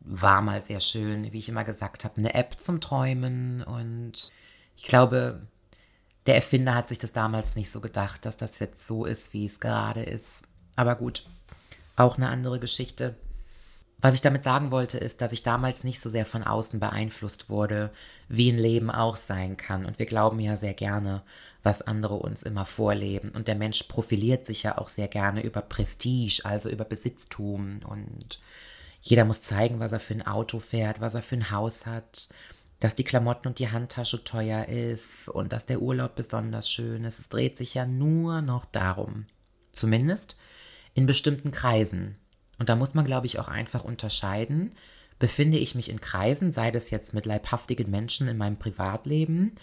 war 0.00 0.42
mal 0.42 0.60
sehr 0.60 0.80
schön, 0.80 1.32
wie 1.32 1.38
ich 1.38 1.48
immer 1.48 1.64
gesagt 1.64 2.04
habe, 2.04 2.16
eine 2.16 2.34
App 2.34 2.60
zum 2.60 2.80
Träumen 2.80 3.62
und 3.62 4.32
ich 4.76 4.84
glaube, 4.84 5.46
der 6.26 6.36
Erfinder 6.36 6.74
hat 6.74 6.88
sich 6.88 6.98
das 6.98 7.12
damals 7.12 7.56
nicht 7.56 7.70
so 7.70 7.80
gedacht, 7.80 8.24
dass 8.24 8.36
das 8.36 8.58
jetzt 8.58 8.86
so 8.86 9.04
ist, 9.04 9.32
wie 9.32 9.44
es 9.44 9.60
gerade 9.60 10.02
ist. 10.02 10.42
Aber 10.76 10.94
gut, 10.96 11.24
auch 11.96 12.16
eine 12.16 12.28
andere 12.28 12.58
Geschichte. 12.58 13.16
Was 14.02 14.14
ich 14.14 14.20
damit 14.20 14.42
sagen 14.42 14.72
wollte, 14.72 14.98
ist, 14.98 15.22
dass 15.22 15.30
ich 15.30 15.44
damals 15.44 15.84
nicht 15.84 16.00
so 16.00 16.08
sehr 16.08 16.26
von 16.26 16.42
außen 16.42 16.80
beeinflusst 16.80 17.48
wurde, 17.48 17.92
wie 18.28 18.50
ein 18.50 18.58
Leben 18.58 18.90
auch 18.90 19.14
sein 19.14 19.56
kann. 19.56 19.86
Und 19.86 20.00
wir 20.00 20.06
glauben 20.06 20.40
ja 20.40 20.56
sehr 20.56 20.74
gerne, 20.74 21.22
was 21.62 21.82
andere 21.82 22.16
uns 22.16 22.42
immer 22.42 22.64
vorleben. 22.64 23.30
Und 23.30 23.46
der 23.46 23.54
Mensch 23.54 23.84
profiliert 23.84 24.44
sich 24.44 24.64
ja 24.64 24.76
auch 24.76 24.88
sehr 24.88 25.06
gerne 25.06 25.42
über 25.42 25.62
Prestige, 25.62 26.42
also 26.42 26.68
über 26.68 26.84
Besitztum. 26.84 27.78
Und 27.88 28.40
jeder 29.02 29.24
muss 29.24 29.42
zeigen, 29.42 29.78
was 29.78 29.92
er 29.92 30.00
für 30.00 30.14
ein 30.14 30.26
Auto 30.26 30.58
fährt, 30.58 31.00
was 31.00 31.14
er 31.14 31.22
für 31.22 31.36
ein 31.36 31.52
Haus 31.52 31.86
hat, 31.86 32.28
dass 32.80 32.96
die 32.96 33.04
Klamotten 33.04 33.46
und 33.46 33.60
die 33.60 33.70
Handtasche 33.70 34.24
teuer 34.24 34.66
ist 34.66 35.28
und 35.28 35.52
dass 35.52 35.66
der 35.66 35.80
Urlaub 35.80 36.16
besonders 36.16 36.72
schön 36.72 37.04
ist. 37.04 37.20
Es 37.20 37.28
dreht 37.28 37.56
sich 37.56 37.74
ja 37.74 37.86
nur 37.86 38.42
noch 38.42 38.64
darum. 38.64 39.26
Zumindest 39.70 40.36
in 40.92 41.06
bestimmten 41.06 41.52
Kreisen. 41.52 42.16
Und 42.62 42.68
da 42.68 42.76
muss 42.76 42.94
man, 42.94 43.04
glaube 43.04 43.26
ich, 43.26 43.40
auch 43.40 43.48
einfach 43.48 43.82
unterscheiden. 43.82 44.70
Befinde 45.18 45.58
ich 45.58 45.74
mich 45.74 45.90
in 45.90 46.00
Kreisen, 46.00 46.52
sei 46.52 46.70
das 46.70 46.90
jetzt 46.90 47.12
mit 47.12 47.26
leibhaftigen 47.26 47.90
Menschen 47.90 48.28
in 48.28 48.36
meinem 48.36 48.56
Privatleben 48.56 49.56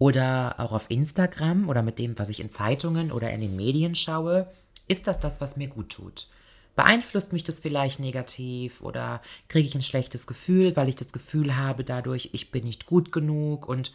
oder 0.00 0.58
auch 0.58 0.72
auf 0.72 0.90
Instagram 0.90 1.68
oder 1.68 1.84
mit 1.84 2.00
dem, 2.00 2.18
was 2.18 2.28
ich 2.28 2.40
in 2.40 2.50
Zeitungen 2.50 3.12
oder 3.12 3.30
in 3.30 3.40
den 3.40 3.54
Medien 3.54 3.94
schaue, 3.94 4.50
ist 4.88 5.06
das 5.06 5.20
das, 5.20 5.40
was 5.40 5.56
mir 5.56 5.68
gut 5.68 5.90
tut? 5.90 6.26
Beeinflusst 6.74 7.32
mich 7.32 7.44
das 7.44 7.60
vielleicht 7.60 8.00
negativ 8.00 8.80
oder 8.80 9.20
kriege 9.46 9.68
ich 9.68 9.76
ein 9.76 9.80
schlechtes 9.82 10.26
Gefühl, 10.26 10.74
weil 10.74 10.88
ich 10.88 10.96
das 10.96 11.12
Gefühl 11.12 11.54
habe 11.54 11.84
dadurch, 11.84 12.30
ich 12.32 12.50
bin 12.50 12.64
nicht 12.64 12.84
gut 12.84 13.12
genug 13.12 13.68
und 13.68 13.92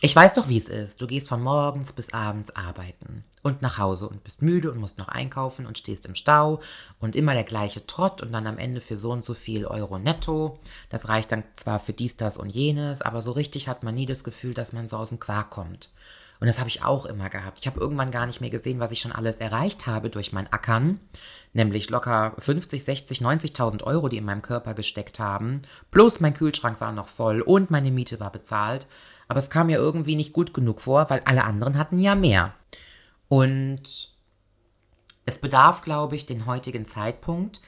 ich 0.00 0.14
weiß 0.14 0.34
doch, 0.34 0.48
wie 0.48 0.58
es 0.58 0.68
ist. 0.68 1.02
Du 1.02 1.08
gehst 1.08 1.28
von 1.28 1.42
morgens 1.42 1.92
bis 1.92 2.12
abends 2.12 2.54
arbeiten 2.54 3.24
und 3.42 3.62
nach 3.62 3.78
Hause 3.78 4.08
und 4.08 4.22
bist 4.22 4.42
müde 4.42 4.70
und 4.70 4.78
musst 4.78 4.98
noch 4.98 5.08
einkaufen 5.08 5.66
und 5.66 5.76
stehst 5.76 6.06
im 6.06 6.14
Stau 6.14 6.60
und 7.00 7.16
immer 7.16 7.34
der 7.34 7.42
gleiche 7.44 7.84
Trott 7.84 8.22
und 8.22 8.32
dann 8.32 8.46
am 8.46 8.58
Ende 8.58 8.80
für 8.80 8.96
so 8.96 9.10
und 9.10 9.24
so 9.24 9.34
viel 9.34 9.66
Euro 9.66 9.98
netto. 9.98 10.60
Das 10.88 11.08
reicht 11.08 11.32
dann 11.32 11.42
zwar 11.54 11.80
für 11.80 11.92
dies, 11.92 12.16
das 12.16 12.36
und 12.36 12.50
jenes, 12.50 13.02
aber 13.02 13.22
so 13.22 13.32
richtig 13.32 13.68
hat 13.68 13.82
man 13.82 13.94
nie 13.96 14.06
das 14.06 14.22
Gefühl, 14.22 14.54
dass 14.54 14.72
man 14.72 14.86
so 14.86 14.96
aus 14.96 15.08
dem 15.08 15.18
Quark 15.18 15.50
kommt. 15.50 15.90
Und 16.40 16.46
das 16.46 16.58
habe 16.58 16.68
ich 16.68 16.84
auch 16.84 17.04
immer 17.04 17.28
gehabt. 17.28 17.58
Ich 17.60 17.66
habe 17.66 17.80
irgendwann 17.80 18.12
gar 18.12 18.26
nicht 18.26 18.40
mehr 18.40 18.50
gesehen, 18.50 18.78
was 18.78 18.92
ich 18.92 19.00
schon 19.00 19.12
alles 19.12 19.38
erreicht 19.38 19.86
habe 19.86 20.08
durch 20.08 20.32
mein 20.32 20.52
Ackern. 20.52 21.00
Nämlich 21.52 21.90
locker 21.90 22.34
50, 22.38 22.84
60, 22.84 23.18
90.000 23.20 23.82
Euro, 23.82 24.08
die 24.08 24.18
in 24.18 24.24
meinem 24.24 24.42
Körper 24.42 24.74
gesteckt 24.74 25.18
haben. 25.18 25.62
Plus 25.90 26.20
mein 26.20 26.34
Kühlschrank 26.34 26.80
war 26.80 26.92
noch 26.92 27.08
voll 27.08 27.40
und 27.40 27.70
meine 27.70 27.90
Miete 27.90 28.20
war 28.20 28.30
bezahlt. 28.30 28.86
Aber 29.26 29.38
es 29.38 29.50
kam 29.50 29.66
mir 29.66 29.78
irgendwie 29.78 30.16
nicht 30.16 30.32
gut 30.32 30.54
genug 30.54 30.80
vor, 30.80 31.10
weil 31.10 31.22
alle 31.24 31.44
anderen 31.44 31.76
hatten 31.76 31.98
ja 31.98 32.14
mehr. 32.14 32.54
Und 33.28 34.12
es 35.26 35.38
bedarf, 35.38 35.82
glaube 35.82 36.16
ich, 36.16 36.26
den 36.26 36.46
heutigen 36.46 36.84
Zeitpunkt, 36.84 37.60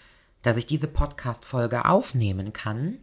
dass 0.42 0.56
ich 0.56 0.66
diese 0.66 0.88
Podcast-Folge 0.88 1.84
aufnehmen 1.86 2.52
kann. 2.52 2.98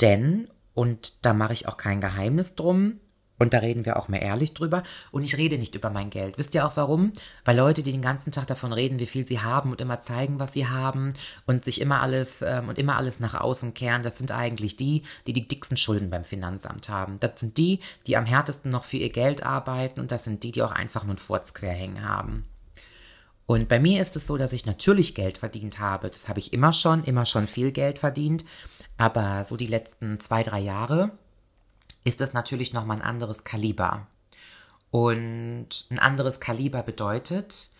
Denn, 0.00 0.48
und 0.74 1.24
da 1.24 1.34
mache 1.34 1.52
ich 1.52 1.68
auch 1.68 1.76
kein 1.76 2.00
Geheimnis 2.00 2.56
drum, 2.56 2.98
und 3.38 3.54
da 3.54 3.58
reden 3.58 3.84
wir 3.84 3.96
auch 3.96 4.08
mal 4.08 4.18
ehrlich 4.18 4.54
drüber. 4.54 4.82
Und 5.10 5.24
ich 5.24 5.36
rede 5.36 5.58
nicht 5.58 5.74
über 5.74 5.90
mein 5.90 6.10
Geld. 6.10 6.38
Wisst 6.38 6.54
ihr 6.54 6.64
auch 6.64 6.76
warum? 6.76 7.12
Weil 7.44 7.56
Leute, 7.56 7.82
die 7.82 7.92
den 7.92 8.02
ganzen 8.02 8.30
Tag 8.30 8.46
davon 8.46 8.72
reden, 8.72 9.00
wie 9.00 9.06
viel 9.06 9.26
sie 9.26 9.40
haben 9.40 9.70
und 9.70 9.80
immer 9.80 10.00
zeigen, 10.00 10.38
was 10.38 10.52
sie 10.52 10.68
haben 10.68 11.12
und 11.46 11.64
sich 11.64 11.80
immer 11.80 12.00
alles 12.02 12.42
ähm, 12.42 12.68
und 12.68 12.78
immer 12.78 12.96
alles 12.96 13.20
nach 13.20 13.34
außen 13.34 13.74
kehren, 13.74 14.02
das 14.02 14.18
sind 14.18 14.30
eigentlich 14.30 14.76
die, 14.76 15.02
die 15.26 15.32
die 15.32 15.48
dicksten 15.48 15.76
Schulden 15.76 16.10
beim 16.10 16.24
Finanzamt 16.24 16.88
haben. 16.88 17.18
Das 17.18 17.40
sind 17.40 17.58
die, 17.58 17.80
die 18.06 18.16
am 18.16 18.26
härtesten 18.26 18.70
noch 18.70 18.84
für 18.84 18.98
ihr 18.98 19.10
Geld 19.10 19.44
arbeiten 19.44 20.00
und 20.00 20.12
das 20.12 20.24
sind 20.24 20.44
die, 20.44 20.52
die 20.52 20.62
auch 20.62 20.72
einfach 20.72 21.04
nur 21.04 21.14
ein 21.14 21.18
Furz 21.18 21.54
quer 21.54 21.72
hängen 21.72 22.08
haben. 22.08 22.44
Und 23.46 23.68
bei 23.68 23.80
mir 23.80 24.00
ist 24.00 24.16
es 24.16 24.26
so, 24.26 24.36
dass 24.36 24.52
ich 24.52 24.66
natürlich 24.66 25.14
Geld 25.14 25.36
verdient 25.36 25.78
habe. 25.78 26.08
Das 26.08 26.28
habe 26.28 26.38
ich 26.38 26.52
immer 26.52 26.72
schon, 26.72 27.04
immer 27.04 27.26
schon 27.26 27.46
viel 27.46 27.72
Geld 27.72 27.98
verdient. 27.98 28.44
Aber 28.98 29.44
so 29.44 29.56
die 29.56 29.66
letzten 29.66 30.20
zwei, 30.20 30.42
drei 30.42 30.60
Jahre 30.60 31.10
ist 32.04 32.20
das 32.20 32.32
natürlich 32.32 32.72
nochmal 32.72 32.98
ein 32.98 33.02
anderes 33.02 33.44
Kaliber. 33.44 34.06
Und 34.90 35.68
ein 35.90 35.98
anderes 35.98 36.40
Kaliber 36.40 36.82
bedeutet, 36.82 37.70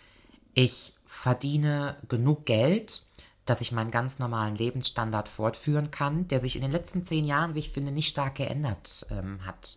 ich 0.54 0.94
verdiene 1.04 1.96
genug 2.08 2.46
Geld, 2.46 3.02
dass 3.44 3.60
ich 3.60 3.72
meinen 3.72 3.90
ganz 3.90 4.18
normalen 4.18 4.54
Lebensstandard 4.54 5.28
fortführen 5.28 5.90
kann, 5.90 6.28
der 6.28 6.40
sich 6.40 6.56
in 6.56 6.62
den 6.62 6.70
letzten 6.70 7.02
zehn 7.02 7.24
Jahren, 7.24 7.54
wie 7.54 7.58
ich 7.58 7.70
finde, 7.70 7.92
nicht 7.92 8.08
stark 8.08 8.36
geändert 8.36 9.06
ähm, 9.10 9.44
hat. 9.44 9.76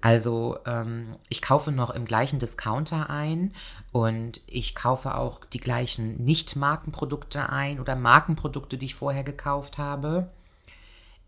Also 0.00 0.58
ähm, 0.66 1.16
ich 1.28 1.40
kaufe 1.40 1.72
noch 1.72 1.90
im 1.90 2.04
gleichen 2.04 2.38
Discounter 2.38 3.08
ein 3.08 3.52
und 3.92 4.42
ich 4.46 4.74
kaufe 4.74 5.16
auch 5.16 5.44
die 5.44 5.60
gleichen 5.60 6.22
Nicht-Markenprodukte 6.22 7.48
ein 7.48 7.80
oder 7.80 7.96
Markenprodukte, 7.96 8.76
die 8.76 8.86
ich 8.86 8.94
vorher 8.94 9.24
gekauft 9.24 9.78
habe. 9.78 10.30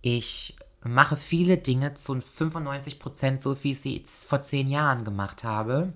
Ich 0.03 0.57
mache 0.85 1.17
viele 1.17 1.59
Dinge 1.59 1.95
zu 1.95 2.21
95 2.21 2.99
Prozent 2.99 3.43
so, 3.43 3.57
wie 3.65 3.73
ich 3.73 3.81
sie 3.81 4.05
vor 4.07 4.43
zehn 4.43 4.69
Jahren 4.69 5.05
gemacht 5.05 5.45
habe. 5.45 5.93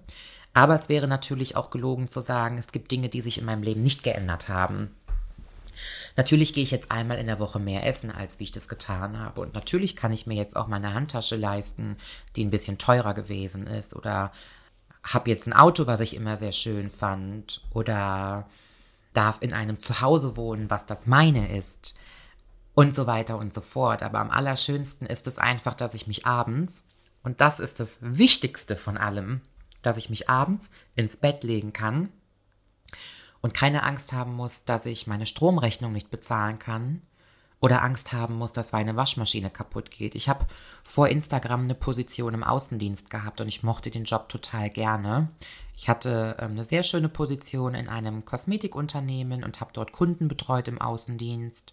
Aber 0.55 0.75
es 0.75 0.89
wäre 0.89 1.09
natürlich 1.09 1.57
auch 1.57 1.71
gelogen 1.71 2.09
zu 2.09 2.21
sagen, 2.21 2.59
es 2.59 2.73
gibt 2.73 2.91
Dinge, 2.91 3.09
die 3.09 3.21
sich 3.21 3.39
in 3.39 3.45
meinem 3.45 3.62
Leben 3.62 3.81
nicht 3.81 4.03
geändert 4.03 4.49
haben. 4.49 4.91
Natürlich 6.17 6.53
gehe 6.53 6.62
ich 6.62 6.71
jetzt 6.71 6.93
einmal 6.93 7.19
in 7.19 7.27
der 7.27 7.39
Woche 7.39 7.59
mehr 7.59 7.87
essen, 7.87 8.11
als 8.11 8.39
wie 8.39 8.45
ich 8.45 8.53
das 8.53 8.69
getan 8.69 9.19
habe. 9.19 9.41
Und 9.41 9.55
natürlich 9.55 9.97
kann 9.97 10.12
ich 10.12 10.27
mir 10.27 10.35
jetzt 10.35 10.57
auch 10.57 10.67
meine 10.67 10.93
Handtasche 10.93 11.37
leisten, 11.37 11.97
die 12.37 12.45
ein 12.45 12.51
bisschen 12.51 12.77
teurer 12.77 13.15
gewesen 13.15 13.67
ist. 13.67 13.97
Oder 13.97 14.31
habe 15.03 15.31
jetzt 15.31 15.47
ein 15.47 15.55
Auto, 15.55 15.87
was 15.87 16.01
ich 16.01 16.15
immer 16.15 16.37
sehr 16.37 16.53
schön 16.53 16.91
fand. 16.91 17.62
Oder 17.71 18.47
darf 19.15 19.41
in 19.41 19.55
einem 19.55 19.79
Zuhause 19.79 20.37
wohnen, 20.37 20.69
was 20.69 20.85
das 20.85 21.07
meine 21.07 21.57
ist 21.57 21.97
und 22.75 22.95
so 22.95 23.07
weiter 23.07 23.38
und 23.38 23.52
so 23.52 23.61
fort. 23.61 24.02
Aber 24.02 24.21
am 24.21 24.31
allerschönsten 24.31 25.07
ist 25.07 25.26
es 25.26 25.38
einfach, 25.38 25.75
dass 25.75 25.95
ich 25.95 26.07
mich 26.07 26.26
abends, 26.26 26.85
und 27.23 27.41
das 27.41 27.61
ist 27.61 27.81
das 27.81 28.00
Wichtigste 28.02 28.76
von 28.76 28.97
allem, 28.97 29.43
dass 29.83 29.97
ich 29.97 30.11
mich 30.11 30.29
abends 30.29 30.71
ins 30.95 31.17
Bett 31.17 31.45
legen 31.45 31.73
kann 31.73 32.09
und 33.41 33.55
keine 33.55 33.83
Angst 33.83 34.12
haben 34.12 34.35
muss, 34.35 34.64
dass 34.64 34.87
ich 34.87 35.07
meine 35.07 35.26
Stromrechnung 35.26 35.93
nicht 35.93 36.11
bezahlen 36.11 36.59
kann 36.59 37.02
oder 37.61 37.83
Angst 37.83 38.12
haben 38.12 38.35
muss, 38.35 38.52
dass 38.52 38.73
meine 38.73 38.97
Waschmaschine 38.97 39.50
kaputt 39.50 39.91
geht. 39.91 40.17
Ich 40.17 40.29
habe 40.29 40.47
vor 40.83 41.09
Instagram 41.09 41.62
eine 41.62 41.76
Position 41.76 42.35
im 42.35 42.43
Außendienst 42.43 43.09
gehabt 43.09 43.41
und 43.41 43.47
ich 43.47 43.62
mochte 43.62 43.91
den 43.91 44.05
Job 44.05 44.29
total 44.29 44.69
gerne. 44.69 45.29
Ich 45.76 45.88
hatte 45.88 46.37
ähm, 46.41 46.52
eine 46.52 46.64
sehr 46.64 46.83
schöne 46.83 47.09
Position 47.09 47.75
in 47.75 47.88
einem 47.88 48.25
Kosmetikunternehmen 48.25 49.45
und 49.45 49.61
habe 49.61 49.73
dort 49.73 49.93
Kunden 49.93 50.26
betreut 50.26 50.67
im 50.67 50.81
Außendienst 50.81 51.73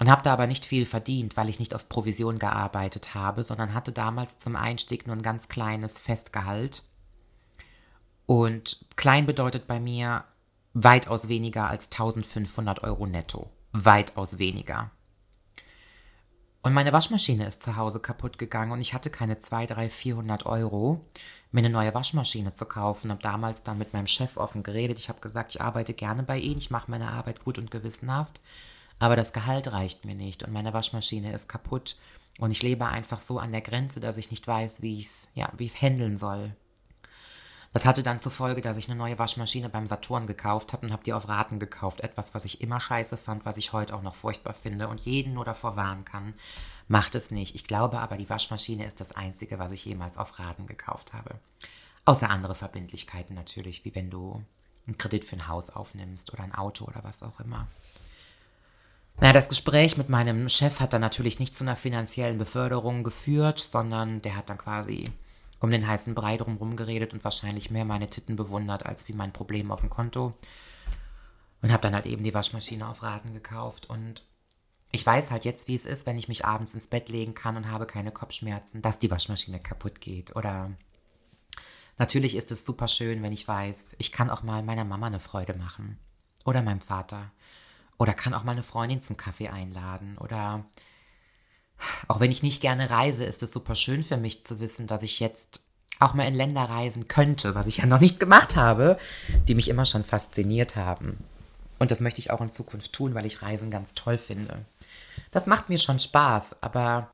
und 0.00 0.10
habe 0.10 0.22
da 0.22 0.32
aber 0.32 0.46
nicht 0.46 0.64
viel 0.64 0.86
verdient, 0.86 1.36
weil 1.36 1.50
ich 1.50 1.60
nicht 1.60 1.74
auf 1.74 1.88
Provision 1.90 2.38
gearbeitet 2.38 3.14
habe, 3.14 3.44
sondern 3.44 3.74
hatte 3.74 3.92
damals 3.92 4.38
zum 4.38 4.56
Einstieg 4.56 5.06
nur 5.06 5.14
ein 5.14 5.22
ganz 5.22 5.48
kleines 5.48 6.00
Festgehalt. 6.00 6.84
Und 8.24 8.86
klein 8.96 9.26
bedeutet 9.26 9.66
bei 9.66 9.78
mir 9.78 10.24
weitaus 10.72 11.28
weniger 11.28 11.68
als 11.68 11.92
1500 11.92 12.82
Euro 12.82 13.06
netto. 13.06 13.50
Weitaus 13.72 14.38
weniger. 14.38 14.90
Und 16.62 16.72
meine 16.72 16.94
Waschmaschine 16.94 17.46
ist 17.46 17.60
zu 17.60 17.76
Hause 17.76 18.00
kaputt 18.00 18.38
gegangen 18.38 18.72
und 18.72 18.80
ich 18.80 18.94
hatte 18.94 19.10
keine 19.10 19.36
2, 19.36 19.66
3, 19.66 19.90
400 19.90 20.46
Euro, 20.46 21.04
mir 21.52 21.58
eine 21.58 21.70
neue 21.70 21.92
Waschmaschine 21.92 22.52
zu 22.52 22.64
kaufen. 22.64 23.10
Habe 23.10 23.22
damals 23.22 23.64
dann 23.64 23.76
mit 23.76 23.92
meinem 23.92 24.06
Chef 24.06 24.38
offen 24.38 24.62
geredet. 24.62 24.98
Ich 24.98 25.10
habe 25.10 25.20
gesagt, 25.20 25.50
ich 25.50 25.60
arbeite 25.60 25.92
gerne 25.92 26.22
bei 26.22 26.38
Ihnen, 26.38 26.58
ich 26.58 26.70
mache 26.70 26.90
meine 26.90 27.10
Arbeit 27.10 27.44
gut 27.44 27.58
und 27.58 27.70
gewissenhaft. 27.70 28.40
Aber 29.00 29.16
das 29.16 29.32
Gehalt 29.32 29.72
reicht 29.72 30.04
mir 30.04 30.14
nicht 30.14 30.44
und 30.44 30.52
meine 30.52 30.72
Waschmaschine 30.72 31.32
ist 31.32 31.48
kaputt 31.48 31.96
und 32.38 32.52
ich 32.52 32.62
lebe 32.62 32.86
einfach 32.86 33.18
so 33.18 33.38
an 33.38 33.50
der 33.50 33.62
Grenze, 33.62 33.98
dass 33.98 34.18
ich 34.18 34.30
nicht 34.30 34.46
weiß, 34.46 34.82
wie 34.82 34.98
ich 34.98 35.06
es 35.06 35.28
ja, 35.34 35.50
handeln 35.58 36.16
soll. 36.16 36.54
Das 37.72 37.86
hatte 37.86 38.02
dann 38.02 38.18
zur 38.18 38.32
Folge, 38.32 38.60
dass 38.60 38.76
ich 38.76 38.88
eine 38.88 38.98
neue 38.98 39.18
Waschmaschine 39.18 39.68
beim 39.68 39.86
Saturn 39.86 40.26
gekauft 40.26 40.72
habe 40.72 40.86
und 40.86 40.92
habe 40.92 41.04
die 41.04 41.12
auf 41.12 41.28
Raten 41.28 41.60
gekauft. 41.60 42.00
Etwas, 42.00 42.34
was 42.34 42.44
ich 42.44 42.60
immer 42.60 42.80
scheiße 42.80 43.16
fand, 43.16 43.44
was 43.44 43.58
ich 43.58 43.72
heute 43.72 43.94
auch 43.94 44.02
noch 44.02 44.14
furchtbar 44.14 44.54
finde 44.54 44.88
und 44.88 45.00
jeden 45.00 45.34
nur 45.34 45.44
davor 45.44 45.76
warnen 45.76 46.04
kann. 46.04 46.34
Macht 46.88 47.14
es 47.14 47.30
nicht. 47.30 47.54
Ich 47.54 47.64
glaube 47.64 48.00
aber, 48.00 48.16
die 48.16 48.28
Waschmaschine 48.28 48.84
ist 48.84 49.00
das 49.00 49.12
Einzige, 49.12 49.60
was 49.60 49.70
ich 49.70 49.84
jemals 49.84 50.18
auf 50.18 50.38
Raten 50.40 50.66
gekauft 50.66 51.12
habe. 51.12 51.38
Außer 52.04 52.28
andere 52.28 52.56
Verbindlichkeiten 52.56 53.34
natürlich, 53.34 53.84
wie 53.84 53.94
wenn 53.94 54.10
du 54.10 54.44
einen 54.86 54.98
Kredit 54.98 55.24
für 55.24 55.36
ein 55.36 55.46
Haus 55.46 55.70
aufnimmst 55.70 56.32
oder 56.32 56.42
ein 56.42 56.54
Auto 56.54 56.86
oder 56.86 57.04
was 57.04 57.22
auch 57.22 57.38
immer. 57.38 57.68
Naja, 59.20 59.34
das 59.34 59.50
Gespräch 59.50 59.98
mit 59.98 60.08
meinem 60.08 60.48
Chef 60.48 60.80
hat 60.80 60.94
dann 60.94 61.02
natürlich 61.02 61.38
nicht 61.38 61.54
zu 61.54 61.62
einer 61.62 61.76
finanziellen 61.76 62.38
Beförderung 62.38 63.04
geführt, 63.04 63.58
sondern 63.58 64.22
der 64.22 64.34
hat 64.34 64.48
dann 64.48 64.56
quasi 64.56 65.10
um 65.60 65.70
den 65.70 65.86
heißen 65.86 66.14
Brei 66.14 66.38
drumherum 66.38 66.74
geredet 66.74 67.12
und 67.12 67.22
wahrscheinlich 67.22 67.70
mehr 67.70 67.84
meine 67.84 68.06
Titten 68.06 68.34
bewundert, 68.34 68.86
als 68.86 69.08
wie 69.08 69.12
mein 69.12 69.34
Problem 69.34 69.70
auf 69.70 69.80
dem 69.80 69.90
Konto. 69.90 70.32
Und 71.60 71.70
habe 71.70 71.82
dann 71.82 71.94
halt 71.94 72.06
eben 72.06 72.22
die 72.22 72.32
Waschmaschine 72.32 72.88
auf 72.88 73.02
Raten 73.02 73.34
gekauft. 73.34 73.90
Und 73.90 74.26
ich 74.90 75.04
weiß 75.04 75.30
halt 75.30 75.44
jetzt, 75.44 75.68
wie 75.68 75.74
es 75.74 75.84
ist, 75.84 76.06
wenn 76.06 76.16
ich 76.16 76.28
mich 76.28 76.46
abends 76.46 76.72
ins 76.72 76.88
Bett 76.88 77.10
legen 77.10 77.34
kann 77.34 77.58
und 77.58 77.70
habe 77.70 77.84
keine 77.84 78.12
Kopfschmerzen, 78.12 78.80
dass 78.80 78.98
die 78.98 79.10
Waschmaschine 79.10 79.60
kaputt 79.60 80.00
geht. 80.00 80.34
Oder 80.34 80.70
natürlich 81.98 82.36
ist 82.36 82.50
es 82.52 82.64
super 82.64 82.88
schön, 82.88 83.22
wenn 83.22 83.32
ich 83.32 83.46
weiß, 83.46 83.96
ich 83.98 84.12
kann 84.12 84.30
auch 84.30 84.42
mal 84.42 84.62
meiner 84.62 84.86
Mama 84.86 85.08
eine 85.08 85.20
Freude 85.20 85.52
machen. 85.52 85.98
Oder 86.46 86.62
meinem 86.62 86.80
Vater. 86.80 87.30
Oder 88.00 88.14
kann 88.14 88.32
auch 88.32 88.44
mal 88.44 88.52
eine 88.52 88.62
Freundin 88.62 89.02
zum 89.02 89.18
Kaffee 89.18 89.48
einladen. 89.48 90.16
Oder 90.16 90.64
auch 92.08 92.18
wenn 92.18 92.30
ich 92.30 92.42
nicht 92.42 92.62
gerne 92.62 92.88
reise, 92.88 93.26
ist 93.26 93.42
es 93.42 93.52
super 93.52 93.74
schön 93.74 94.02
für 94.02 94.16
mich 94.16 94.42
zu 94.42 94.58
wissen, 94.58 94.86
dass 94.86 95.02
ich 95.02 95.20
jetzt 95.20 95.66
auch 95.98 96.14
mal 96.14 96.26
in 96.26 96.34
Länder 96.34 96.62
reisen 96.62 97.08
könnte, 97.08 97.54
was 97.54 97.66
ich 97.66 97.76
ja 97.76 97.86
noch 97.86 98.00
nicht 98.00 98.18
gemacht 98.18 98.56
habe, 98.56 98.96
die 99.48 99.54
mich 99.54 99.68
immer 99.68 99.84
schon 99.84 100.02
fasziniert 100.02 100.76
haben. 100.76 101.18
Und 101.78 101.90
das 101.90 102.00
möchte 102.00 102.20
ich 102.20 102.30
auch 102.30 102.40
in 102.40 102.50
Zukunft 102.50 102.94
tun, 102.94 103.14
weil 103.14 103.26
ich 103.26 103.42
Reisen 103.42 103.70
ganz 103.70 103.92
toll 103.92 104.16
finde. 104.16 104.64
Das 105.30 105.46
macht 105.46 105.68
mir 105.68 105.78
schon 105.78 105.98
Spaß, 105.98 106.62
aber 106.62 107.12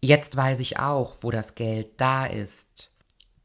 jetzt 0.00 0.36
weiß 0.36 0.60
ich 0.60 0.78
auch, 0.78 1.16
wo 1.22 1.32
das 1.32 1.56
Geld 1.56 2.00
da 2.00 2.26
ist. 2.26 2.92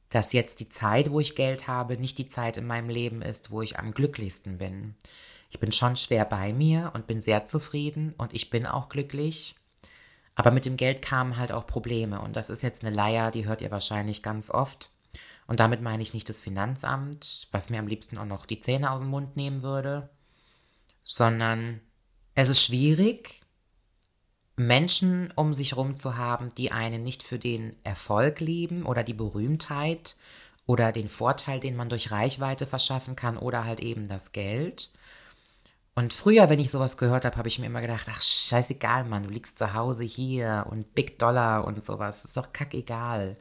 Dass 0.09 0.33
jetzt 0.33 0.59
die 0.59 0.69
Zeit, 0.69 1.09
wo 1.09 1.19
ich 1.19 1.35
Geld 1.35 1.67
habe, 1.67 1.97
nicht 1.97 2.19
die 2.19 2.27
Zeit 2.27 2.57
in 2.57 2.67
meinem 2.67 2.89
Leben 2.89 3.23
ist, 3.23 3.49
wo 3.49 3.63
ich 3.63 3.79
am 3.79 3.91
glücklichsten 3.91 4.59
bin. 4.59 4.95
Ich 5.49 5.59
bin 5.59 5.71
schon 5.71 5.95
schwer 5.95 6.25
bei 6.25 6.53
mir 6.53 6.91
und 6.93 7.07
bin 7.07 7.21
sehr 7.21 7.45
zufrieden 7.45 8.13
und 8.17 8.33
ich 8.33 8.49
bin 8.49 8.65
auch 8.65 8.89
glücklich. 8.89 9.55
Aber 10.35 10.51
mit 10.51 10.65
dem 10.65 10.77
Geld 10.77 11.01
kamen 11.01 11.37
halt 11.37 11.51
auch 11.51 11.65
Probleme 11.65 12.19
und 12.21 12.35
das 12.35 12.49
ist 12.49 12.61
jetzt 12.61 12.83
eine 12.83 12.93
Leier, 12.93 13.31
die 13.31 13.45
hört 13.45 13.61
ihr 13.61 13.71
wahrscheinlich 13.71 14.21
ganz 14.21 14.49
oft. 14.49 14.91
Und 15.47 15.59
damit 15.59 15.81
meine 15.81 16.03
ich 16.03 16.13
nicht 16.13 16.27
das 16.27 16.41
Finanzamt, 16.41 17.47
was 17.51 17.69
mir 17.69 17.79
am 17.79 17.87
liebsten 17.87 18.17
auch 18.17 18.25
noch 18.25 18.45
die 18.45 18.59
Zähne 18.59 18.91
aus 18.91 19.01
dem 19.01 19.11
Mund 19.11 19.37
nehmen 19.37 19.61
würde, 19.61 20.09
sondern 21.03 21.79
es 22.33 22.49
ist 22.49 22.65
schwierig, 22.65 23.41
Menschen 24.57 25.31
um 25.35 25.53
sich 25.53 25.71
herum 25.71 25.95
zu 25.95 26.17
haben, 26.17 26.53
die 26.55 26.71
einen 26.71 27.03
nicht 27.03 27.23
für 27.23 27.39
den 27.39 27.75
Erfolg 27.83 28.39
lieben 28.39 28.85
oder 28.85 29.03
die 29.03 29.13
Berühmtheit 29.13 30.15
oder 30.65 30.91
den 30.91 31.09
Vorteil, 31.09 31.59
den 31.59 31.75
man 31.75 31.89
durch 31.89 32.11
Reichweite 32.11 32.65
verschaffen 32.65 33.15
kann 33.15 33.37
oder 33.37 33.65
halt 33.65 33.81
eben 33.81 34.07
das 34.07 34.31
Geld, 34.31 34.91
und 35.95 36.13
früher, 36.13 36.49
wenn 36.49 36.59
ich 36.59 36.71
sowas 36.71 36.97
gehört 36.97 37.25
habe, 37.25 37.37
habe 37.37 37.47
ich 37.47 37.59
mir 37.59 37.67
immer 37.67 37.81
gedacht, 37.81 38.07
ach 38.09 38.21
scheißegal, 38.21 39.05
Mann, 39.05 39.23
du 39.23 39.29
liegst 39.29 39.57
zu 39.57 39.73
Hause 39.73 40.03
hier 40.03 40.67
und 40.69 40.93
Big 40.93 41.17
Dollar 41.19 41.65
und 41.65 41.81
sowas, 41.83 42.25
ist 42.25 42.37
doch 42.37 42.51
kackegal. 42.53 43.37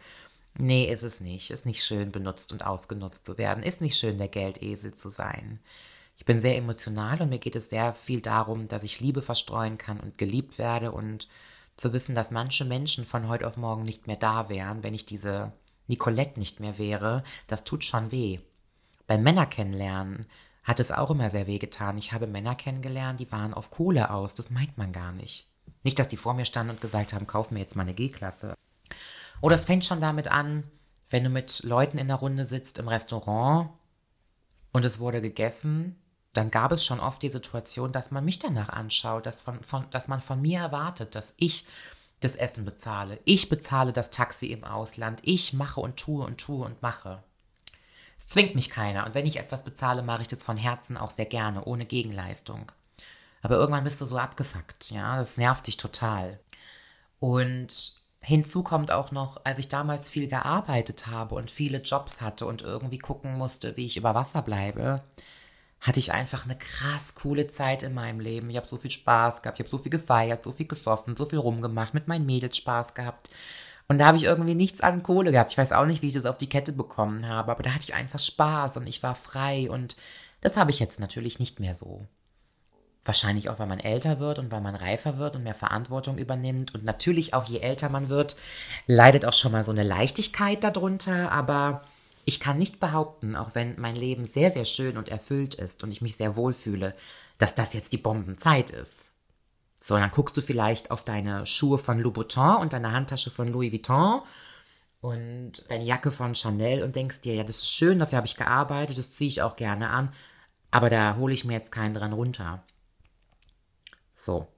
Nee, 0.56 0.84
ist 0.84 1.02
es 1.02 1.20
nicht. 1.20 1.50
Ist 1.50 1.66
nicht 1.66 1.84
schön, 1.84 2.12
benutzt 2.12 2.52
und 2.52 2.64
ausgenutzt 2.64 3.26
zu 3.26 3.38
werden. 3.38 3.64
Ist 3.64 3.80
nicht 3.80 3.99
schön, 3.99 4.18
der 4.18 4.28
Geldesel 4.28 4.94
zu 4.94 5.08
sein. 5.08 5.58
Ich 6.16 6.25
bin 6.25 6.38
sehr 6.38 6.56
emotional 6.56 7.20
und 7.20 7.28
mir 7.28 7.40
geht 7.40 7.56
es 7.56 7.70
sehr 7.70 7.92
viel 7.92 8.20
darum, 8.20 8.68
dass 8.68 8.84
ich 8.84 9.00
Liebe 9.00 9.20
verstreuen 9.20 9.78
kann 9.78 9.99
und 9.99 10.16
geliebt 10.16 10.58
werde 10.58 10.92
und 10.92 11.28
zu 11.76 11.92
wissen, 11.92 12.14
dass 12.14 12.30
manche 12.30 12.64
Menschen 12.64 13.04
von 13.04 13.28
heute 13.28 13.49
auf 13.49 13.56
morgen 13.56 13.82
nicht 13.82 14.06
mehr 14.06 14.16
da 14.16 14.49
wären, 14.49 14.84
wenn 14.84 14.94
ich 14.94 15.06
diese 15.06 15.52
Nicolette 15.88 16.38
nicht 16.38 16.61
mehr 16.61 16.78
wäre, 16.78 17.25
das 17.49 17.64
tut 17.64 17.84
schon 17.84 18.12
weh. 18.12 18.38
Beim 19.08 19.25
Männer 19.25 19.46
kennenlernen 19.46 20.26
hat 20.64 20.80
es 20.80 20.90
auch 20.90 21.11
immer 21.11 21.30
sehr 21.30 21.47
weh 21.47 21.59
getan. 21.59 21.99
Ich 21.99 22.12
habe 22.12 22.26
Männer 22.26 22.54
kennengelernt, 22.54 23.21
die 23.21 23.30
waren 23.30 23.54
auf 23.54 23.71
Kohle 23.71 24.11
aus, 24.11 24.35
das 24.35 24.50
meint 24.50 24.76
man 24.76 24.92
gar 24.92 25.12
nicht. 25.12 25.47
Nicht, 25.83 25.99
dass 25.99 26.09
die 26.09 26.16
vor 26.16 26.35
mir 26.35 26.47
standen 26.47 26.71
und 26.71 26.80
gesagt 26.80 27.12
haben, 27.12 27.26
kauf 27.26 27.50
mir 27.50 27.61
jetzt 27.61 27.76
mal 27.76 27.83
eine 27.83 27.94
G-Klasse. 27.94 28.54
Oder 29.40 29.54
es 29.54 29.66
fängt 29.66 29.85
schon 29.85 30.00
damit 30.00 30.28
an, 30.28 30.64
wenn 31.11 31.25
du 31.25 31.30
mit 31.30 31.62
Leuten 31.64 31.99
in 31.99 32.09
der 32.09 32.16
Runde 32.16 32.44
sitzt 32.44 32.78
im 32.78 32.88
Restaurant 32.88 33.71
und 34.73 34.85
es 34.85 34.99
wurde 34.99 35.21
gegessen, 35.21 36.00
dann 36.33 36.50
gab 36.50 36.73
es 36.73 36.85
schon 36.85 36.99
oft 36.99 37.23
die 37.23 37.28
Situation, 37.28 37.92
dass 37.92 38.11
man 38.11 38.25
mich 38.25 38.38
danach 38.38 38.71
anschaut, 38.71 39.26
dass, 39.26 39.40
von, 39.40 39.62
von, 39.62 39.88
dass 39.90 40.09
man 40.09 40.21
von 40.21 40.40
mir 40.40 40.61
erwartet, 40.61 41.14
dass 41.14 41.35
ich 41.37 41.66
das 42.21 42.37
Essen 42.37 42.64
bezahle. 42.64 43.21
Ich 43.25 43.49
bezahle 43.49 43.92
das 43.92 44.11
Taxi 44.11 44.47
im 44.47 44.64
Ausland. 44.64 45.21
Ich 45.23 45.52
mache 45.52 45.80
und 45.80 45.97
tue 45.97 46.25
und 46.25 46.38
tue 46.38 46.64
und 46.64 46.80
mache. 46.83 47.23
Es 48.25 48.28
zwingt 48.28 48.54
mich 48.54 48.71
keiner. 48.71 49.04
Und 49.04 49.14
wenn 49.14 49.26
ich 49.26 49.38
etwas 49.38 49.64
bezahle, 49.64 50.02
mache 50.02 50.23
ich 50.23 50.28
das 50.28 50.43
von 50.43 50.57
Herzen 50.57 50.97
auch 50.97 51.11
sehr 51.11 51.26
gerne, 51.26 51.62
ohne 51.66 51.85
Gegenleistung. 51.85 52.73
Aber 53.43 53.57
irgendwann 53.57 53.85
bist 53.85 54.00
du 54.00 54.07
so 54.07 54.16
abgefuckt, 54.16 54.90
ja. 54.93 55.19
Das 55.19 55.37
nervt 55.37 55.66
dich 55.66 55.76
total. 55.76 56.38
Und 57.21 57.97
Hinzu 58.23 58.62
kommt 58.62 58.93
auch 58.93 59.11
noch, 59.11 59.45
als 59.45 59.59
ich 59.59 59.69
damals 59.69 60.09
viel 60.09 60.26
gearbeitet 60.26 61.09
habe 61.09 61.35
und 61.35 61.50
viele 61.50 61.83
Jobs 61.83 62.23
hatte 62.23 62.47
und 62.47 62.62
irgendwie 62.62 62.97
gucken 62.97 63.37
musste, 63.37 63.76
wie 63.76 63.85
ich 63.85 63.99
über 63.99 64.14
Wasser 64.14 64.40
bleibe, 64.40 65.04
hatte 65.83 66.00
ich 66.00 66.12
einfach 66.12 66.47
eine 66.47 66.57
krass 66.57 67.14
coole 67.14 67.47
Zeit 67.49 67.83
in 67.83 67.93
meinem 67.93 68.21
Leben. 68.21 68.49
Ich 68.49 68.57
habe 68.57 68.66
so 68.66 68.78
viel 68.78 68.90
Spaß 68.90 69.43
gehabt, 69.43 69.59
ich 69.59 69.64
habe 69.64 69.69
so 69.69 69.76
viel 69.76 69.93
gefeiert, 69.93 70.45
so 70.45 70.52
viel 70.52 70.66
gesoffen, 70.66 71.14
so 71.14 71.26
viel 71.26 71.40
rumgemacht, 71.40 71.93
mit 71.93 72.09
meinen 72.09 72.25
Mädels 72.25 72.57
Spaß 72.57 72.95
gehabt. 72.95 73.28
Und 73.88 73.98
da 73.98 74.06
habe 74.06 74.16
ich 74.16 74.24
irgendwie 74.24 74.54
nichts 74.54 74.80
an 74.80 75.02
Kohle 75.02 75.30
gehabt. 75.30 75.50
Ich 75.50 75.58
weiß 75.58 75.72
auch 75.72 75.86
nicht, 75.86 76.02
wie 76.02 76.06
ich 76.06 76.14
das 76.14 76.26
auf 76.26 76.38
die 76.38 76.48
Kette 76.48 76.72
bekommen 76.72 77.28
habe, 77.28 77.52
aber 77.52 77.62
da 77.62 77.70
hatte 77.70 77.84
ich 77.84 77.94
einfach 77.94 78.18
Spaß 78.18 78.78
und 78.78 78.86
ich 78.86 79.02
war 79.02 79.14
frei 79.14 79.68
und 79.70 79.96
das 80.40 80.56
habe 80.56 80.70
ich 80.70 80.78
jetzt 80.78 81.00
natürlich 81.00 81.38
nicht 81.38 81.60
mehr 81.60 81.74
so. 81.74 82.06
Wahrscheinlich 83.02 83.50
auch, 83.50 83.58
weil 83.58 83.66
man 83.66 83.80
älter 83.80 84.18
wird 84.18 84.38
und 84.38 84.50
weil 84.50 84.62
man 84.62 84.74
reifer 84.74 85.18
wird 85.18 85.36
und 85.36 85.42
mehr 85.42 85.54
Verantwortung 85.54 86.16
übernimmt. 86.16 86.74
Und 86.74 86.84
natürlich 86.84 87.34
auch, 87.34 87.44
je 87.44 87.58
älter 87.58 87.90
man 87.90 88.08
wird, 88.08 88.36
leidet 88.86 89.26
auch 89.26 89.32
schon 89.34 89.52
mal 89.52 89.64
so 89.64 89.72
eine 89.72 89.82
Leichtigkeit 89.82 90.64
darunter. 90.64 91.30
Aber 91.30 91.82
ich 92.24 92.40
kann 92.40 92.56
nicht 92.56 92.80
behaupten, 92.80 93.36
auch 93.36 93.54
wenn 93.54 93.78
mein 93.78 93.96
Leben 93.96 94.24
sehr, 94.24 94.50
sehr 94.50 94.64
schön 94.64 94.96
und 94.96 95.10
erfüllt 95.10 95.54
ist 95.54 95.82
und 95.82 95.90
ich 95.90 96.00
mich 96.00 96.16
sehr 96.16 96.36
wohl 96.36 96.54
fühle, 96.54 96.94
dass 97.36 97.54
das 97.54 97.74
jetzt 97.74 97.92
die 97.92 97.98
Bombenzeit 97.98 98.70
ist. 98.70 99.13
So, 99.86 99.98
dann 99.98 100.10
guckst 100.10 100.34
du 100.34 100.40
vielleicht 100.40 100.90
auf 100.90 101.04
deine 101.04 101.44
Schuhe 101.44 101.76
von 101.76 101.98
Louboutin 101.98 102.56
und 102.58 102.72
deine 102.72 102.92
Handtasche 102.92 103.30
von 103.30 103.48
Louis 103.48 103.70
Vuitton 103.70 104.22
und 105.02 105.70
deine 105.70 105.84
Jacke 105.84 106.10
von 106.10 106.34
Chanel 106.34 106.82
und 106.82 106.96
denkst 106.96 107.20
dir, 107.20 107.34
ja, 107.34 107.44
das 107.44 107.58
ist 107.58 107.72
schön, 107.72 107.98
dafür 107.98 108.16
habe 108.16 108.26
ich 108.26 108.38
gearbeitet, 108.38 108.96
das 108.96 109.12
ziehe 109.12 109.28
ich 109.28 109.42
auch 109.42 109.56
gerne 109.56 109.90
an, 109.90 110.10
aber 110.70 110.88
da 110.88 111.16
hole 111.16 111.34
ich 111.34 111.44
mir 111.44 111.52
jetzt 111.52 111.70
keinen 111.70 111.92
dran 111.92 112.14
runter. 112.14 112.64
So. 114.10 114.48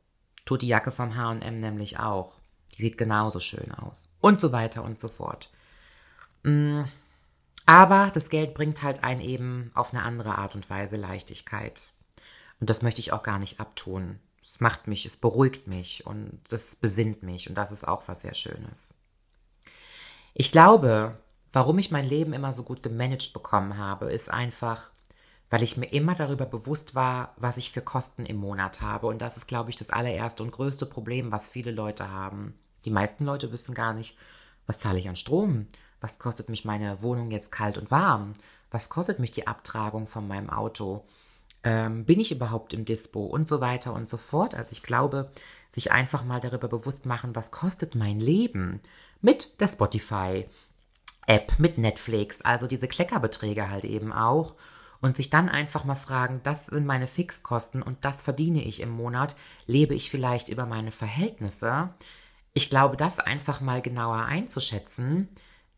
Tut 0.44 0.62
die 0.62 0.68
Jacke 0.68 0.92
vom 0.92 1.16
H&M 1.16 1.58
nämlich 1.58 1.98
auch. 1.98 2.38
Die 2.76 2.82
sieht 2.82 2.96
genauso 2.96 3.40
schön 3.40 3.72
aus. 3.72 4.10
Und 4.20 4.38
so 4.38 4.52
weiter 4.52 4.84
und 4.84 5.00
so 5.00 5.08
fort. 5.08 5.50
Mm. 6.44 6.84
Aber 7.66 8.12
das 8.14 8.30
Geld 8.30 8.54
bringt 8.54 8.84
halt 8.84 9.02
einen 9.02 9.20
eben 9.20 9.72
auf 9.74 9.92
eine 9.92 10.04
andere 10.04 10.38
Art 10.38 10.54
und 10.54 10.70
Weise 10.70 10.96
Leichtigkeit. 10.96 11.90
Und 12.60 12.70
das 12.70 12.82
möchte 12.82 13.00
ich 13.00 13.12
auch 13.12 13.24
gar 13.24 13.40
nicht 13.40 13.58
abtun. 13.58 14.20
Es 14.46 14.60
macht 14.60 14.86
mich, 14.86 15.04
es 15.06 15.16
beruhigt 15.16 15.66
mich 15.66 16.06
und 16.06 16.40
das 16.50 16.76
besinnt 16.76 17.24
mich 17.24 17.48
und 17.48 17.56
das 17.56 17.72
ist 17.72 17.86
auch 17.86 18.06
was 18.06 18.20
sehr 18.20 18.32
Schönes. 18.32 18.94
Ich 20.34 20.52
glaube, 20.52 21.18
warum 21.50 21.78
ich 21.78 21.90
mein 21.90 22.06
Leben 22.06 22.32
immer 22.32 22.52
so 22.52 22.62
gut 22.62 22.80
gemanagt 22.80 23.32
bekommen 23.32 23.76
habe, 23.76 24.06
ist 24.06 24.30
einfach, 24.30 24.92
weil 25.50 25.64
ich 25.64 25.76
mir 25.76 25.86
immer 25.86 26.14
darüber 26.14 26.46
bewusst 26.46 26.94
war, 26.94 27.34
was 27.38 27.56
ich 27.56 27.72
für 27.72 27.80
Kosten 27.80 28.24
im 28.24 28.36
Monat 28.36 28.82
habe. 28.82 29.08
Und 29.08 29.20
das 29.20 29.36
ist, 29.36 29.48
glaube 29.48 29.70
ich, 29.70 29.76
das 29.76 29.90
allererste 29.90 30.44
und 30.44 30.52
größte 30.52 30.86
Problem, 30.86 31.32
was 31.32 31.50
viele 31.50 31.72
Leute 31.72 32.12
haben. 32.12 32.56
Die 32.84 32.90
meisten 32.90 33.24
Leute 33.24 33.50
wissen 33.50 33.74
gar 33.74 33.94
nicht, 33.94 34.16
was 34.66 34.78
zahle 34.78 35.00
ich 35.00 35.08
an 35.08 35.16
Strom? 35.16 35.66
Was 36.00 36.20
kostet 36.20 36.50
mich 36.50 36.64
meine 36.64 37.02
Wohnung 37.02 37.32
jetzt 37.32 37.50
kalt 37.50 37.78
und 37.78 37.90
warm? 37.90 38.34
Was 38.70 38.90
kostet 38.90 39.18
mich 39.18 39.32
die 39.32 39.48
Abtragung 39.48 40.06
von 40.06 40.28
meinem 40.28 40.50
Auto? 40.50 41.04
Ähm, 41.66 42.04
bin 42.04 42.20
ich 42.20 42.30
überhaupt 42.30 42.72
im 42.74 42.84
Dispo? 42.84 43.26
Und 43.26 43.48
so 43.48 43.60
weiter 43.60 43.92
und 43.92 44.08
so 44.08 44.16
fort. 44.16 44.54
Also 44.54 44.70
ich 44.70 44.84
glaube, 44.84 45.32
sich 45.68 45.90
einfach 45.90 46.24
mal 46.24 46.38
darüber 46.38 46.68
bewusst 46.68 47.06
machen, 47.06 47.34
was 47.34 47.50
kostet 47.50 47.96
mein 47.96 48.20
Leben 48.20 48.80
mit 49.20 49.60
der 49.60 49.66
Spotify 49.66 50.46
App, 51.26 51.58
mit 51.58 51.76
Netflix, 51.76 52.40
also 52.42 52.68
diese 52.68 52.86
Kleckerbeträge 52.86 53.68
halt 53.68 53.84
eben 53.84 54.12
auch 54.12 54.54
und 55.00 55.16
sich 55.16 55.28
dann 55.28 55.48
einfach 55.48 55.84
mal 55.84 55.96
fragen, 55.96 56.40
das 56.44 56.66
sind 56.66 56.86
meine 56.86 57.08
Fixkosten 57.08 57.82
und 57.82 58.04
das 58.04 58.22
verdiene 58.22 58.62
ich 58.62 58.80
im 58.80 58.90
Monat, 58.90 59.34
lebe 59.66 59.92
ich 59.96 60.08
vielleicht 60.08 60.48
über 60.48 60.66
meine 60.66 60.92
Verhältnisse? 60.92 61.88
Ich 62.54 62.70
glaube, 62.70 62.96
das 62.96 63.18
einfach 63.18 63.60
mal 63.60 63.82
genauer 63.82 64.24
einzuschätzen, 64.26 65.28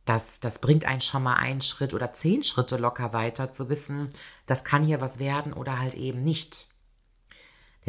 das, 0.08 0.40
das 0.40 0.60
bringt 0.60 0.84
einen 0.84 1.00
schon 1.00 1.22
mal 1.22 1.34
einen 1.34 1.60
Schritt 1.60 1.94
oder 1.94 2.12
zehn 2.12 2.42
Schritte 2.42 2.76
locker 2.76 3.12
weiter 3.12 3.50
zu 3.50 3.68
wissen, 3.68 4.10
das 4.46 4.64
kann 4.64 4.82
hier 4.82 5.00
was 5.00 5.18
werden 5.18 5.52
oder 5.52 5.78
halt 5.80 5.94
eben 5.94 6.22
nicht. 6.22 6.68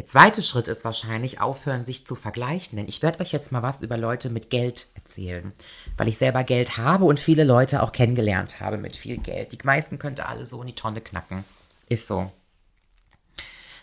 Der 0.00 0.06
zweite 0.06 0.40
Schritt 0.40 0.68
ist 0.68 0.84
wahrscheinlich 0.84 1.42
aufhören, 1.42 1.84
sich 1.84 2.06
zu 2.06 2.14
vergleichen. 2.14 2.76
Denn 2.76 2.88
ich 2.88 3.02
werde 3.02 3.20
euch 3.20 3.32
jetzt 3.32 3.52
mal 3.52 3.62
was 3.62 3.82
über 3.82 3.98
Leute 3.98 4.30
mit 4.30 4.48
Geld 4.48 4.88
erzählen, 4.94 5.52
weil 5.98 6.08
ich 6.08 6.16
selber 6.16 6.42
Geld 6.42 6.78
habe 6.78 7.04
und 7.04 7.20
viele 7.20 7.44
Leute 7.44 7.82
auch 7.82 7.92
kennengelernt 7.92 8.60
habe 8.60 8.78
mit 8.78 8.96
viel 8.96 9.18
Geld. 9.18 9.52
Die 9.52 9.58
meisten 9.62 9.98
könnte 9.98 10.26
alle 10.26 10.46
so 10.46 10.62
in 10.62 10.68
die 10.68 10.74
Tonne 10.74 11.02
knacken. 11.02 11.44
Ist 11.90 12.06
so. 12.06 12.32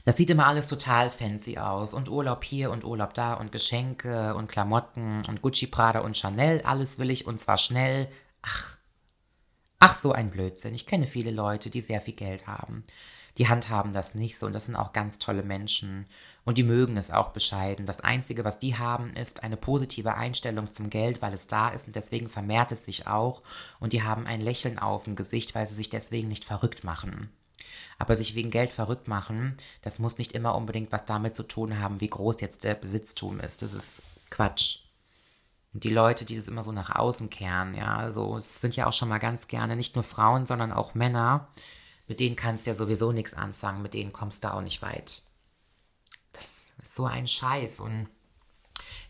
Das 0.06 0.16
sieht 0.16 0.30
immer 0.30 0.48
alles 0.48 0.68
total 0.68 1.10
fancy 1.10 1.58
aus 1.58 1.94
und 1.94 2.10
Urlaub 2.10 2.44
hier 2.44 2.72
und 2.72 2.86
Urlaub 2.86 3.14
da 3.14 3.34
und 3.34 3.52
Geschenke 3.52 4.34
und 4.36 4.48
Klamotten 4.48 5.22
und 5.28 5.42
Gucci, 5.42 5.68
Prada 5.68 6.00
und 6.00 6.16
Chanel, 6.16 6.62
alles 6.64 6.98
will 6.98 7.12
ich 7.12 7.28
und 7.28 7.40
zwar 7.40 7.58
schnell. 7.58 8.08
Ach, 8.48 8.78
ach 9.80 9.96
so 9.96 10.12
ein 10.12 10.30
Blödsinn. 10.30 10.74
Ich 10.74 10.86
kenne 10.86 11.06
viele 11.06 11.32
Leute, 11.32 11.70
die 11.70 11.82
sehr 11.82 12.02
viel 12.02 12.16
Geld 12.16 12.48
haben 12.48 12.84
die 13.38 13.48
handhaben 13.48 13.94
das 13.94 14.16
nicht 14.16 14.38
so 14.38 14.46
und 14.48 14.54
das 14.54 14.66
sind 14.66 14.76
auch 14.76 14.94
ganz 14.94 15.20
tolle 15.20 15.44
Menschen 15.44 16.08
und 16.44 16.58
die 16.58 16.64
mögen 16.64 16.98
es 16.98 17.12
auch 17.12 17.30
bescheiden. 17.30 17.86
Das 17.86 18.02
Einzige, 18.02 18.44
was 18.44 18.60
die 18.60 18.78
haben, 18.78 19.12
ist 19.12 19.44
eine 19.44 19.58
positive 19.58 20.16
Einstellung 20.16 20.72
zum 20.72 20.90
Geld, 20.90 21.22
weil 21.22 21.34
es 21.34 21.48
da 21.48 21.70
ist 21.70 21.88
und 21.88 21.96
deswegen 21.96 22.30
vermehrt 22.30 22.72
es 22.72 22.86
sich 22.86 23.08
auch 23.08 23.44
und 23.80 23.94
die 23.94 24.04
haben 24.04 24.26
ein 24.26 24.42
Lächeln 24.42 24.80
auf 24.80 25.04
dem 25.04 25.16
Gesicht, 25.16 25.54
weil 25.54 25.68
sie 25.68 25.76
sich 25.76 25.90
deswegen 25.90 26.28
nicht 26.28 26.46
verrückt 26.46 26.84
machen. 26.84 27.30
Aber 28.00 28.16
sich 28.16 28.36
wegen 28.36 28.52
Geld 28.52 28.72
verrückt 28.72 29.08
machen, 29.08 29.56
das 29.82 30.00
muss 30.00 30.18
nicht 30.18 30.32
immer 30.32 30.56
unbedingt 30.56 30.92
was 30.92 31.06
damit 31.06 31.36
zu 31.36 31.44
tun 31.44 31.80
haben, 31.80 32.02
wie 32.02 32.10
groß 32.10 32.42
jetzt 32.42 32.64
der 32.64 32.76
Besitztum 32.76 33.40
ist. 33.40 33.62
Das 33.62 33.74
ist 33.74 34.04
Quatsch. 34.30 34.87
Die 35.80 35.92
Leute, 35.92 36.26
die 36.26 36.36
das 36.36 36.48
immer 36.48 36.64
so 36.64 36.72
nach 36.72 36.96
außen 36.96 37.30
kehren, 37.30 37.76
ja, 37.76 37.98
also 37.98 38.36
es 38.36 38.62
sind 38.62 38.76
ja 38.76 38.88
auch 38.88 38.94
schon 38.94 39.10
mal 39.10 39.20
ganz 39.20 39.48
gerne 39.48 39.76
nicht 39.76 39.94
nur 39.94 40.04
Frauen, 40.04 40.48
sondern 40.48 40.72
auch 40.72 40.96
Männer, 40.96 41.50
mit 42.08 42.20
denen 42.20 42.36
kannst 42.36 42.66
du 42.66 42.72
ja 42.72 42.76
sowieso 42.76 43.12
nichts 43.12 43.36
anfangen, 43.36 43.84
mit 43.84 43.94
denen 43.94 44.12
kommst 44.12 44.44
du 44.44 44.52
auch 44.52 44.62
nicht 44.62 44.82
weit. 44.82 45.22
Das 46.34 46.72
ist 46.82 46.96
so 46.96 47.06
ein 47.06 47.28
Scheiß. 47.28 47.80
Und 47.80 48.08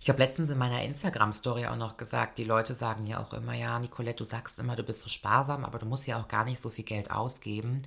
ich 0.02 0.10
habe 0.10 0.20
letztens 0.20 0.50
in 0.50 0.58
meiner 0.58 0.82
Instagram-Story 0.84 1.68
auch 1.68 1.78
noch 1.78 1.96
gesagt, 1.96 2.38
die 2.38 2.44
Leute 2.44 2.74
sagen 2.74 3.04
mir 3.04 3.22
auch 3.22 3.34
immer, 3.34 3.54
ja, 3.54 3.80
Nicolette, 3.80 4.18
du 4.18 4.24
sagst 4.26 4.60
immer, 4.60 4.76
du 4.76 4.84
bist 4.84 5.02
so 5.02 5.10
sparsam, 5.10 5.64
aber 5.64 5.80
du 5.80 5.86
musst 5.86 6.06
ja 6.06 6.20
auch 6.20 6.28
gar 6.28 6.44
nicht 6.44 6.60
so 6.60 6.70
viel 6.70 6.86
Geld 6.86 7.12
ausgeben. 7.12 7.82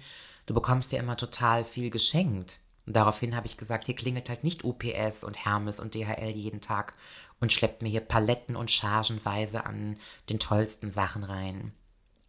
Du 0.46 0.54
bekommst 0.54 0.90
ja 0.92 1.00
immer 1.00 1.18
total 1.18 1.64
viel 1.64 1.90
geschenkt. 1.90 2.60
Und 2.86 2.96
daraufhin 2.96 3.36
habe 3.36 3.46
ich 3.46 3.56
gesagt, 3.56 3.86
hier 3.86 3.96
klingelt 3.96 4.28
halt 4.28 4.44
nicht 4.44 4.64
UPS 4.64 5.24
und 5.24 5.44
Hermes 5.44 5.80
und 5.80 5.94
DHL 5.94 6.30
jeden 6.30 6.60
Tag 6.60 6.94
und 7.40 7.52
schleppt 7.52 7.82
mir 7.82 7.88
hier 7.88 8.00
Paletten 8.00 8.56
und 8.56 8.70
chargenweise 8.70 9.64
an 9.66 9.96
den 10.28 10.38
tollsten 10.38 10.90
Sachen 10.90 11.22
rein. 11.22 11.72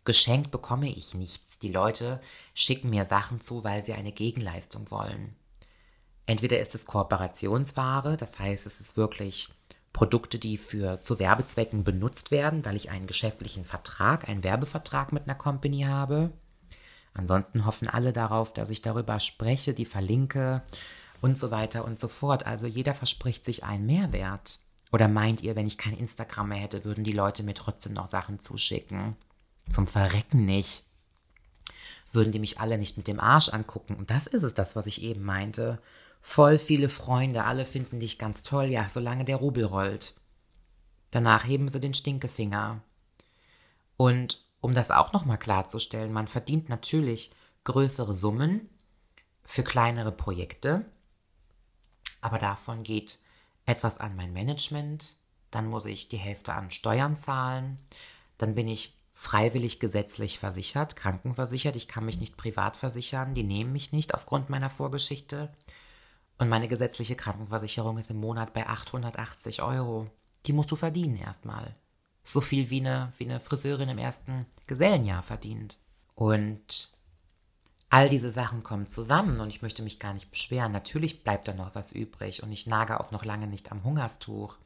Geschenkt 0.03 0.51
bekomme 0.51 0.89
ich 0.89 1.13
nichts. 1.13 1.59
Die 1.59 1.71
Leute 1.71 2.21
schicken 2.53 2.89
mir 2.89 3.05
Sachen 3.05 3.39
zu, 3.39 3.63
weil 3.63 3.83
sie 3.83 3.93
eine 3.93 4.11
Gegenleistung 4.11 4.89
wollen. 4.89 5.35
Entweder 6.25 6.59
ist 6.59 6.75
es 6.75 6.85
Kooperationsware, 6.85 8.17
das 8.17 8.39
heißt, 8.39 8.65
es 8.65 8.79
ist 8.79 8.97
wirklich 8.97 9.49
Produkte, 9.93 10.39
die 10.39 10.57
für 10.57 10.99
zu 10.99 11.19
Werbezwecken 11.19 11.83
benutzt 11.83 12.31
werden, 12.31 12.63
weil 12.65 12.75
ich 12.75 12.89
einen 12.89 13.07
geschäftlichen 13.07 13.65
Vertrag, 13.65 14.29
einen 14.29 14.43
Werbevertrag 14.43 15.11
mit 15.11 15.23
einer 15.23 15.35
Company 15.35 15.81
habe. 15.81 16.31
Ansonsten 17.13 17.65
hoffen 17.65 17.87
alle 17.87 18.13
darauf, 18.13 18.53
dass 18.53 18.69
ich 18.69 18.81
darüber 18.81 19.19
spreche, 19.19 19.73
die 19.73 19.85
verlinke 19.85 20.63
und 21.21 21.37
so 21.37 21.51
weiter 21.51 21.85
und 21.85 21.99
so 21.99 22.07
fort. 22.07 22.45
Also 22.45 22.67
jeder 22.67 22.93
verspricht 22.93 23.43
sich 23.43 23.63
einen 23.63 23.85
Mehrwert. 23.85 24.59
Oder 24.91 25.07
meint 25.07 25.41
ihr, 25.41 25.55
wenn 25.55 25.67
ich 25.67 25.77
kein 25.77 25.97
Instagram 25.97 26.49
mehr 26.49 26.57
hätte, 26.57 26.83
würden 26.83 27.03
die 27.03 27.13
Leute 27.13 27.43
mir 27.43 27.53
trotzdem 27.53 27.93
noch 27.93 28.07
Sachen 28.07 28.39
zuschicken? 28.39 29.15
Zum 29.69 29.87
Verrecken 29.87 30.45
nicht. 30.45 30.83
Würden 32.11 32.33
die 32.33 32.39
mich 32.39 32.59
alle 32.59 32.77
nicht 32.77 32.97
mit 32.97 33.07
dem 33.07 33.19
Arsch 33.19 33.49
angucken? 33.49 33.95
Und 33.95 34.11
das 34.11 34.27
ist 34.27 34.43
es, 34.43 34.53
das, 34.53 34.75
was 34.75 34.87
ich 34.87 35.01
eben 35.01 35.23
meinte. 35.23 35.81
Voll 36.19 36.57
viele 36.57 36.89
Freunde, 36.89 37.45
alle 37.45 37.65
finden 37.65 37.99
dich 37.99 38.19
ganz 38.19 38.43
toll, 38.43 38.65
ja, 38.65 38.89
solange 38.89 39.23
der 39.23 39.37
Rubel 39.37 39.63
rollt. 39.65 40.15
Danach 41.09 41.45
heben 41.45 41.67
sie 41.67 41.79
den 41.79 41.93
Stinkefinger. 41.93 42.81
Und 43.97 44.43
um 44.61 44.73
das 44.73 44.91
auch 44.91 45.11
nochmal 45.11 45.37
klarzustellen, 45.37 46.13
man 46.13 46.27
verdient 46.27 46.69
natürlich 46.69 47.31
größere 47.63 48.13
Summen 48.13 48.69
für 49.43 49.63
kleinere 49.63 50.11
Projekte, 50.11 50.85
aber 52.21 52.37
davon 52.37 52.83
geht 52.83 53.19
etwas 53.65 53.99
an 53.99 54.15
mein 54.15 54.33
Management, 54.33 55.15
dann 55.49 55.67
muss 55.67 55.85
ich 55.85 56.07
die 56.07 56.17
Hälfte 56.17 56.53
an 56.53 56.71
Steuern 56.71 57.15
zahlen, 57.15 57.79
dann 58.37 58.55
bin 58.55 58.67
ich 58.67 58.95
freiwillig 59.13 59.79
gesetzlich 59.79 60.39
versichert, 60.39 60.95
krankenversichert, 60.95 61.75
ich 61.75 61.87
kann 61.87 62.05
mich 62.05 62.19
nicht 62.19 62.37
privat 62.37 62.75
versichern, 62.75 63.33
die 63.33 63.43
nehmen 63.43 63.71
mich 63.71 63.91
nicht 63.91 64.13
aufgrund 64.15 64.49
meiner 64.49 64.69
Vorgeschichte. 64.69 65.53
Und 66.39 66.49
meine 66.49 66.67
gesetzliche 66.67 67.15
Krankenversicherung 67.15 67.99
ist 67.99 68.09
im 68.09 68.19
Monat 68.19 68.53
bei 68.53 68.67
880 68.67 69.61
Euro. 69.61 70.09
Die 70.47 70.53
musst 70.53 70.71
du 70.71 70.75
verdienen 70.75 71.15
erstmal. 71.17 71.75
So 72.23 72.41
viel 72.41 72.69
wie 72.69 72.79
eine, 72.79 73.11
wie 73.17 73.25
eine 73.25 73.39
Friseurin 73.39 73.89
im 73.89 73.97
ersten 73.97 74.45
Gesellenjahr 74.67 75.23
verdient. 75.23 75.79
Und 76.15 76.91
all 77.89 78.09
diese 78.09 78.29
Sachen 78.29 78.63
kommen 78.63 78.87
zusammen 78.87 79.39
und 79.39 79.49
ich 79.49 79.61
möchte 79.61 79.83
mich 79.83 79.99
gar 79.99 80.13
nicht 80.13 80.31
beschweren. 80.31 80.71
Natürlich 80.71 81.23
bleibt 81.23 81.47
da 81.47 81.53
noch 81.53 81.75
was 81.75 81.91
übrig 81.91 82.43
und 82.43 82.51
ich 82.51 82.67
nage 82.67 82.99
auch 82.99 83.11
noch 83.11 83.25
lange 83.25 83.47
nicht 83.47 83.71
am 83.71 83.83
Hungerstuch. 83.83 84.57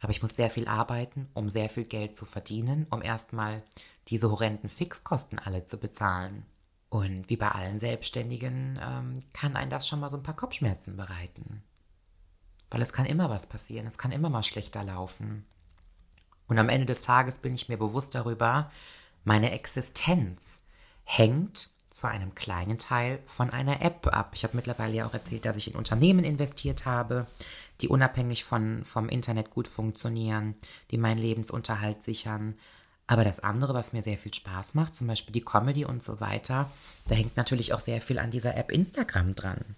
Aber 0.00 0.10
ich 0.10 0.22
muss 0.22 0.34
sehr 0.34 0.50
viel 0.50 0.68
arbeiten, 0.68 1.28
um 1.32 1.48
sehr 1.48 1.68
viel 1.68 1.84
Geld 1.84 2.14
zu 2.14 2.26
verdienen, 2.26 2.86
um 2.90 3.02
erstmal 3.02 3.62
diese 4.08 4.30
horrenden 4.30 4.68
Fixkosten 4.68 5.38
alle 5.38 5.64
zu 5.64 5.78
bezahlen. 5.78 6.44
Und 6.88 7.28
wie 7.28 7.36
bei 7.36 7.48
allen 7.48 7.78
Selbstständigen 7.78 8.78
ähm, 8.82 9.14
kann 9.32 9.56
ein 9.56 9.70
das 9.70 9.88
schon 9.88 10.00
mal 10.00 10.10
so 10.10 10.16
ein 10.16 10.22
paar 10.22 10.36
Kopfschmerzen 10.36 10.96
bereiten. 10.96 11.62
Weil 12.70 12.82
es 12.82 12.92
kann 12.92 13.06
immer 13.06 13.30
was 13.30 13.46
passieren, 13.46 13.86
es 13.86 13.98
kann 13.98 14.12
immer 14.12 14.30
mal 14.30 14.42
schlechter 14.42 14.84
laufen. 14.84 15.46
Und 16.48 16.58
am 16.58 16.68
Ende 16.68 16.86
des 16.86 17.02
Tages 17.02 17.38
bin 17.38 17.54
ich 17.54 17.68
mir 17.68 17.76
bewusst 17.76 18.14
darüber, 18.14 18.70
meine 19.24 19.52
Existenz 19.52 20.62
hängt 21.04 21.70
zu 21.90 22.06
einem 22.06 22.34
kleinen 22.34 22.78
Teil 22.78 23.20
von 23.24 23.50
einer 23.50 23.80
App 23.80 24.06
ab. 24.08 24.32
Ich 24.34 24.44
habe 24.44 24.56
mittlerweile 24.56 24.94
ja 24.94 25.06
auch 25.06 25.14
erzählt, 25.14 25.46
dass 25.46 25.56
ich 25.56 25.70
in 25.70 25.76
Unternehmen 25.76 26.24
investiert 26.24 26.84
habe, 26.84 27.26
die 27.80 27.88
unabhängig 27.88 28.44
von, 28.44 28.84
vom 28.84 29.08
Internet 29.08 29.50
gut 29.50 29.66
funktionieren, 29.66 30.54
die 30.90 30.98
meinen 30.98 31.18
Lebensunterhalt 31.18 32.02
sichern. 32.02 32.54
Aber 33.06 33.24
das 33.24 33.40
andere, 33.40 33.72
was 33.72 33.92
mir 33.92 34.02
sehr 34.02 34.18
viel 34.18 34.34
Spaß 34.34 34.74
macht, 34.74 34.94
zum 34.94 35.06
Beispiel 35.06 35.32
die 35.32 35.44
Comedy 35.44 35.84
und 35.84 36.02
so 36.02 36.20
weiter, 36.20 36.70
da 37.08 37.14
hängt 37.14 37.36
natürlich 37.36 37.72
auch 37.72 37.80
sehr 37.80 38.00
viel 38.00 38.18
an 38.18 38.30
dieser 38.30 38.56
App 38.56 38.70
Instagram 38.70 39.34
dran. 39.34 39.76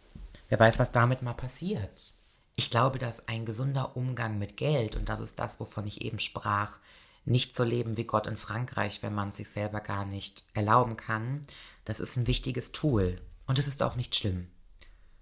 Wer 0.48 0.58
weiß, 0.58 0.78
was 0.78 0.92
damit 0.92 1.22
mal 1.22 1.34
passiert. 1.34 2.14
Ich 2.58 2.70
glaube, 2.70 2.98
dass 2.98 3.28
ein 3.28 3.44
gesunder 3.44 3.96
Umgang 3.96 4.36
mit 4.36 4.56
Geld, 4.56 4.96
und 4.96 5.08
das 5.08 5.20
ist 5.20 5.38
das, 5.38 5.60
wovon 5.60 5.86
ich 5.86 6.02
eben 6.02 6.18
sprach, 6.18 6.80
nicht 7.24 7.54
so 7.54 7.62
leben 7.62 7.96
wie 7.96 8.04
Gott 8.04 8.26
in 8.26 8.36
Frankreich, 8.36 9.00
wenn 9.04 9.14
man 9.14 9.30
sich 9.30 9.48
selber 9.48 9.80
gar 9.80 10.04
nicht 10.04 10.44
erlauben 10.54 10.96
kann, 10.96 11.42
das 11.84 12.00
ist 12.00 12.16
ein 12.16 12.26
wichtiges 12.26 12.72
Tool. 12.72 13.22
Und 13.46 13.60
es 13.60 13.68
ist 13.68 13.80
auch 13.80 13.94
nicht 13.94 14.16
schlimm. 14.16 14.48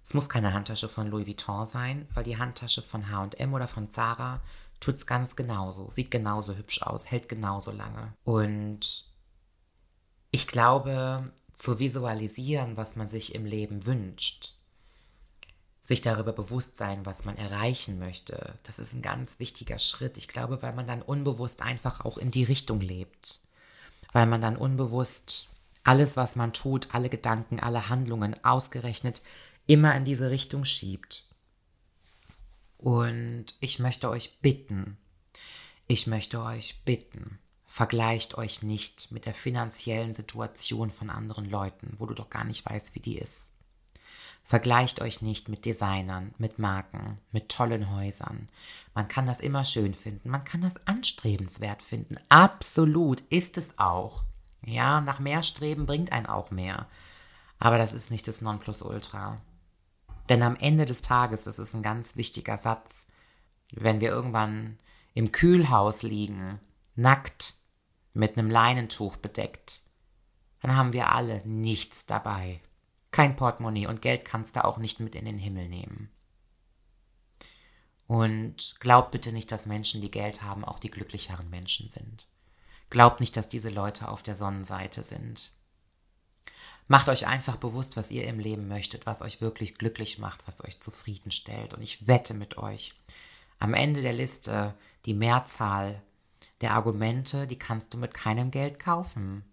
Es 0.03 0.15
muss 0.15 0.29
keine 0.29 0.51
Handtasche 0.51 0.89
von 0.89 1.05
Louis 1.05 1.27
Vuitton 1.27 1.63
sein, 1.67 2.07
weil 2.11 2.23
die 2.23 2.39
Handtasche 2.39 2.81
von 2.81 3.03
HM 3.07 3.53
oder 3.53 3.67
von 3.67 3.91
Zara 3.91 4.41
tut 4.79 4.95
es 4.95 5.05
ganz 5.05 5.35
genauso, 5.35 5.91
sieht 5.91 6.09
genauso 6.09 6.55
hübsch 6.55 6.81
aus, 6.81 7.11
hält 7.11 7.29
genauso 7.29 7.69
lange. 7.69 8.15
Und 8.23 9.05
ich 10.31 10.47
glaube, 10.47 11.31
zu 11.53 11.77
visualisieren, 11.77 12.77
was 12.77 12.95
man 12.95 13.07
sich 13.07 13.35
im 13.35 13.45
Leben 13.45 13.85
wünscht, 13.85 14.56
sich 15.87 16.01
darüber 16.01 16.33
bewusst 16.33 16.75
sein, 16.75 17.05
was 17.05 17.23
man 17.23 17.37
erreichen 17.37 17.97
möchte. 17.97 18.55
Das 18.63 18.77
ist 18.77 18.93
ein 18.93 19.01
ganz 19.01 19.39
wichtiger 19.39 19.79
Schritt. 19.79 20.17
Ich 20.17 20.27
glaube, 20.27 20.61
weil 20.61 20.73
man 20.73 20.85
dann 20.85 21.01
unbewusst 21.01 21.61
einfach 21.61 22.03
auch 22.03 22.17
in 22.17 22.29
die 22.29 22.43
Richtung 22.43 22.81
lebt. 22.81 23.39
Weil 24.11 24.25
man 24.25 24.41
dann 24.41 24.57
unbewusst 24.57 25.47
alles, 25.85 26.17
was 26.17 26.35
man 26.35 26.51
tut, 26.51 26.93
alle 26.93 27.07
Gedanken, 27.07 27.61
alle 27.61 27.87
Handlungen 27.87 28.35
ausgerechnet 28.43 29.21
immer 29.65 29.95
in 29.95 30.03
diese 30.03 30.29
Richtung 30.29 30.65
schiebt. 30.65 31.23
Und 32.77 33.45
ich 33.61 33.79
möchte 33.79 34.09
euch 34.09 34.41
bitten, 34.41 34.97
ich 35.87 36.05
möchte 36.05 36.41
euch 36.41 36.83
bitten, 36.83 37.39
vergleicht 37.65 38.37
euch 38.37 38.61
nicht 38.61 39.13
mit 39.13 39.25
der 39.25 39.33
finanziellen 39.33 40.13
Situation 40.13 40.91
von 40.91 41.09
anderen 41.09 41.49
Leuten, 41.49 41.93
wo 41.97 42.05
du 42.05 42.13
doch 42.13 42.29
gar 42.29 42.43
nicht 42.43 42.65
weißt, 42.65 42.93
wie 42.95 42.99
die 42.99 43.17
ist. 43.17 43.53
Vergleicht 44.47 45.01
euch 45.01 45.21
nicht 45.21 45.49
mit 45.49 45.65
Designern, 45.65 46.33
mit 46.37 46.57
Marken, 46.57 47.19
mit 47.33 47.49
tollen 47.49 47.93
Häusern. 47.93 48.47
Man 48.93 49.09
kann 49.09 49.25
das 49.25 49.41
immer 49.41 49.65
schön 49.65 49.93
finden, 49.93 50.29
man 50.29 50.45
kann 50.45 50.61
das 50.61 50.87
anstrebenswert 50.87 51.83
finden. 51.83 52.15
Absolut 52.29 53.19
ist 53.29 53.57
es 53.57 53.77
auch. 53.77 54.23
Ja, 54.63 55.01
nach 55.01 55.19
mehr 55.19 55.43
Streben 55.43 55.85
bringt 55.85 56.13
ein 56.13 56.27
auch 56.27 56.49
mehr. 56.49 56.87
Aber 57.59 57.77
das 57.77 57.93
ist 57.93 58.09
nicht 58.09 58.25
das 58.25 58.39
Nonplusultra. 58.39 59.41
Denn 60.29 60.41
am 60.41 60.55
Ende 60.55 60.85
des 60.85 61.01
Tages, 61.01 61.43
das 61.43 61.59
ist 61.59 61.73
ein 61.73 61.83
ganz 61.83 62.15
wichtiger 62.15 62.57
Satz, 62.57 63.05
wenn 63.73 63.99
wir 63.99 64.11
irgendwann 64.11 64.79
im 65.13 65.33
Kühlhaus 65.33 66.03
liegen, 66.03 66.61
nackt, 66.95 67.55
mit 68.13 68.37
einem 68.37 68.49
Leinentuch 68.49 69.17
bedeckt, 69.17 69.81
dann 70.61 70.77
haben 70.77 70.93
wir 70.93 71.11
alle 71.11 71.41
nichts 71.45 72.05
dabei. 72.05 72.61
Kein 73.11 73.35
Portemonnaie 73.35 73.87
und 73.87 74.01
Geld 74.01 74.25
kannst 74.25 74.55
du 74.55 74.65
auch 74.65 74.77
nicht 74.77 74.99
mit 74.99 75.15
in 75.15 75.25
den 75.25 75.37
Himmel 75.37 75.69
nehmen. 75.69 76.09
Und 78.07 78.75
glaubt 78.79 79.11
bitte 79.11 79.33
nicht, 79.33 79.51
dass 79.51 79.65
Menschen, 79.65 80.01
die 80.01 80.11
Geld 80.11 80.41
haben, 80.41 80.63
auch 80.63 80.79
die 80.79 80.91
glücklicheren 80.91 81.49
Menschen 81.49 81.89
sind. 81.89 82.27
Glaubt 82.89 83.19
nicht, 83.19 83.35
dass 83.35 83.49
diese 83.49 83.69
Leute 83.69 84.07
auf 84.07 84.23
der 84.23 84.35
Sonnenseite 84.35 85.03
sind. 85.03 85.51
Macht 86.87 87.09
euch 87.09 87.27
einfach 87.27 87.57
bewusst, 87.57 87.97
was 87.97 88.11
ihr 88.11 88.25
im 88.27 88.39
Leben 88.39 88.69
möchtet, 88.69 89.05
was 89.05 89.21
euch 89.21 89.41
wirklich 89.41 89.77
glücklich 89.77 90.19
macht, 90.19 90.47
was 90.47 90.63
euch 90.63 90.79
zufriedenstellt. 90.79 91.73
Und 91.73 91.81
ich 91.81 92.07
wette 92.07 92.33
mit 92.33 92.57
euch, 92.57 92.93
am 93.59 93.73
Ende 93.73 94.01
der 94.01 94.13
Liste 94.13 94.73
die 95.05 95.13
Mehrzahl 95.13 96.01
der 96.61 96.71
Argumente, 96.73 97.45
die 97.45 97.59
kannst 97.59 97.93
du 97.93 97.97
mit 97.97 98.13
keinem 98.13 98.51
Geld 98.51 98.79
kaufen. 98.79 99.43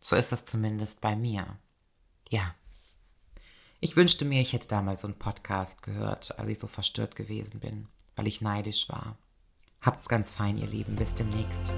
So 0.00 0.16
ist 0.16 0.32
es 0.32 0.44
zumindest 0.44 1.00
bei 1.00 1.16
mir. 1.16 1.58
Ja. 2.30 2.54
Ich 3.80 3.94
wünschte 3.94 4.24
mir, 4.24 4.40
ich 4.40 4.54
hätte 4.54 4.66
damals 4.66 5.02
so 5.02 5.06
einen 5.06 5.18
Podcast 5.18 5.82
gehört, 5.82 6.36
als 6.36 6.48
ich 6.48 6.58
so 6.58 6.66
verstört 6.66 7.14
gewesen 7.14 7.60
bin, 7.60 7.86
weil 8.16 8.26
ich 8.26 8.40
neidisch 8.40 8.88
war. 8.88 9.16
Habt's 9.80 10.08
ganz 10.08 10.32
fein, 10.32 10.58
ihr 10.58 10.66
Lieben. 10.66 10.96
Bis 10.96 11.14
demnächst. 11.14 11.72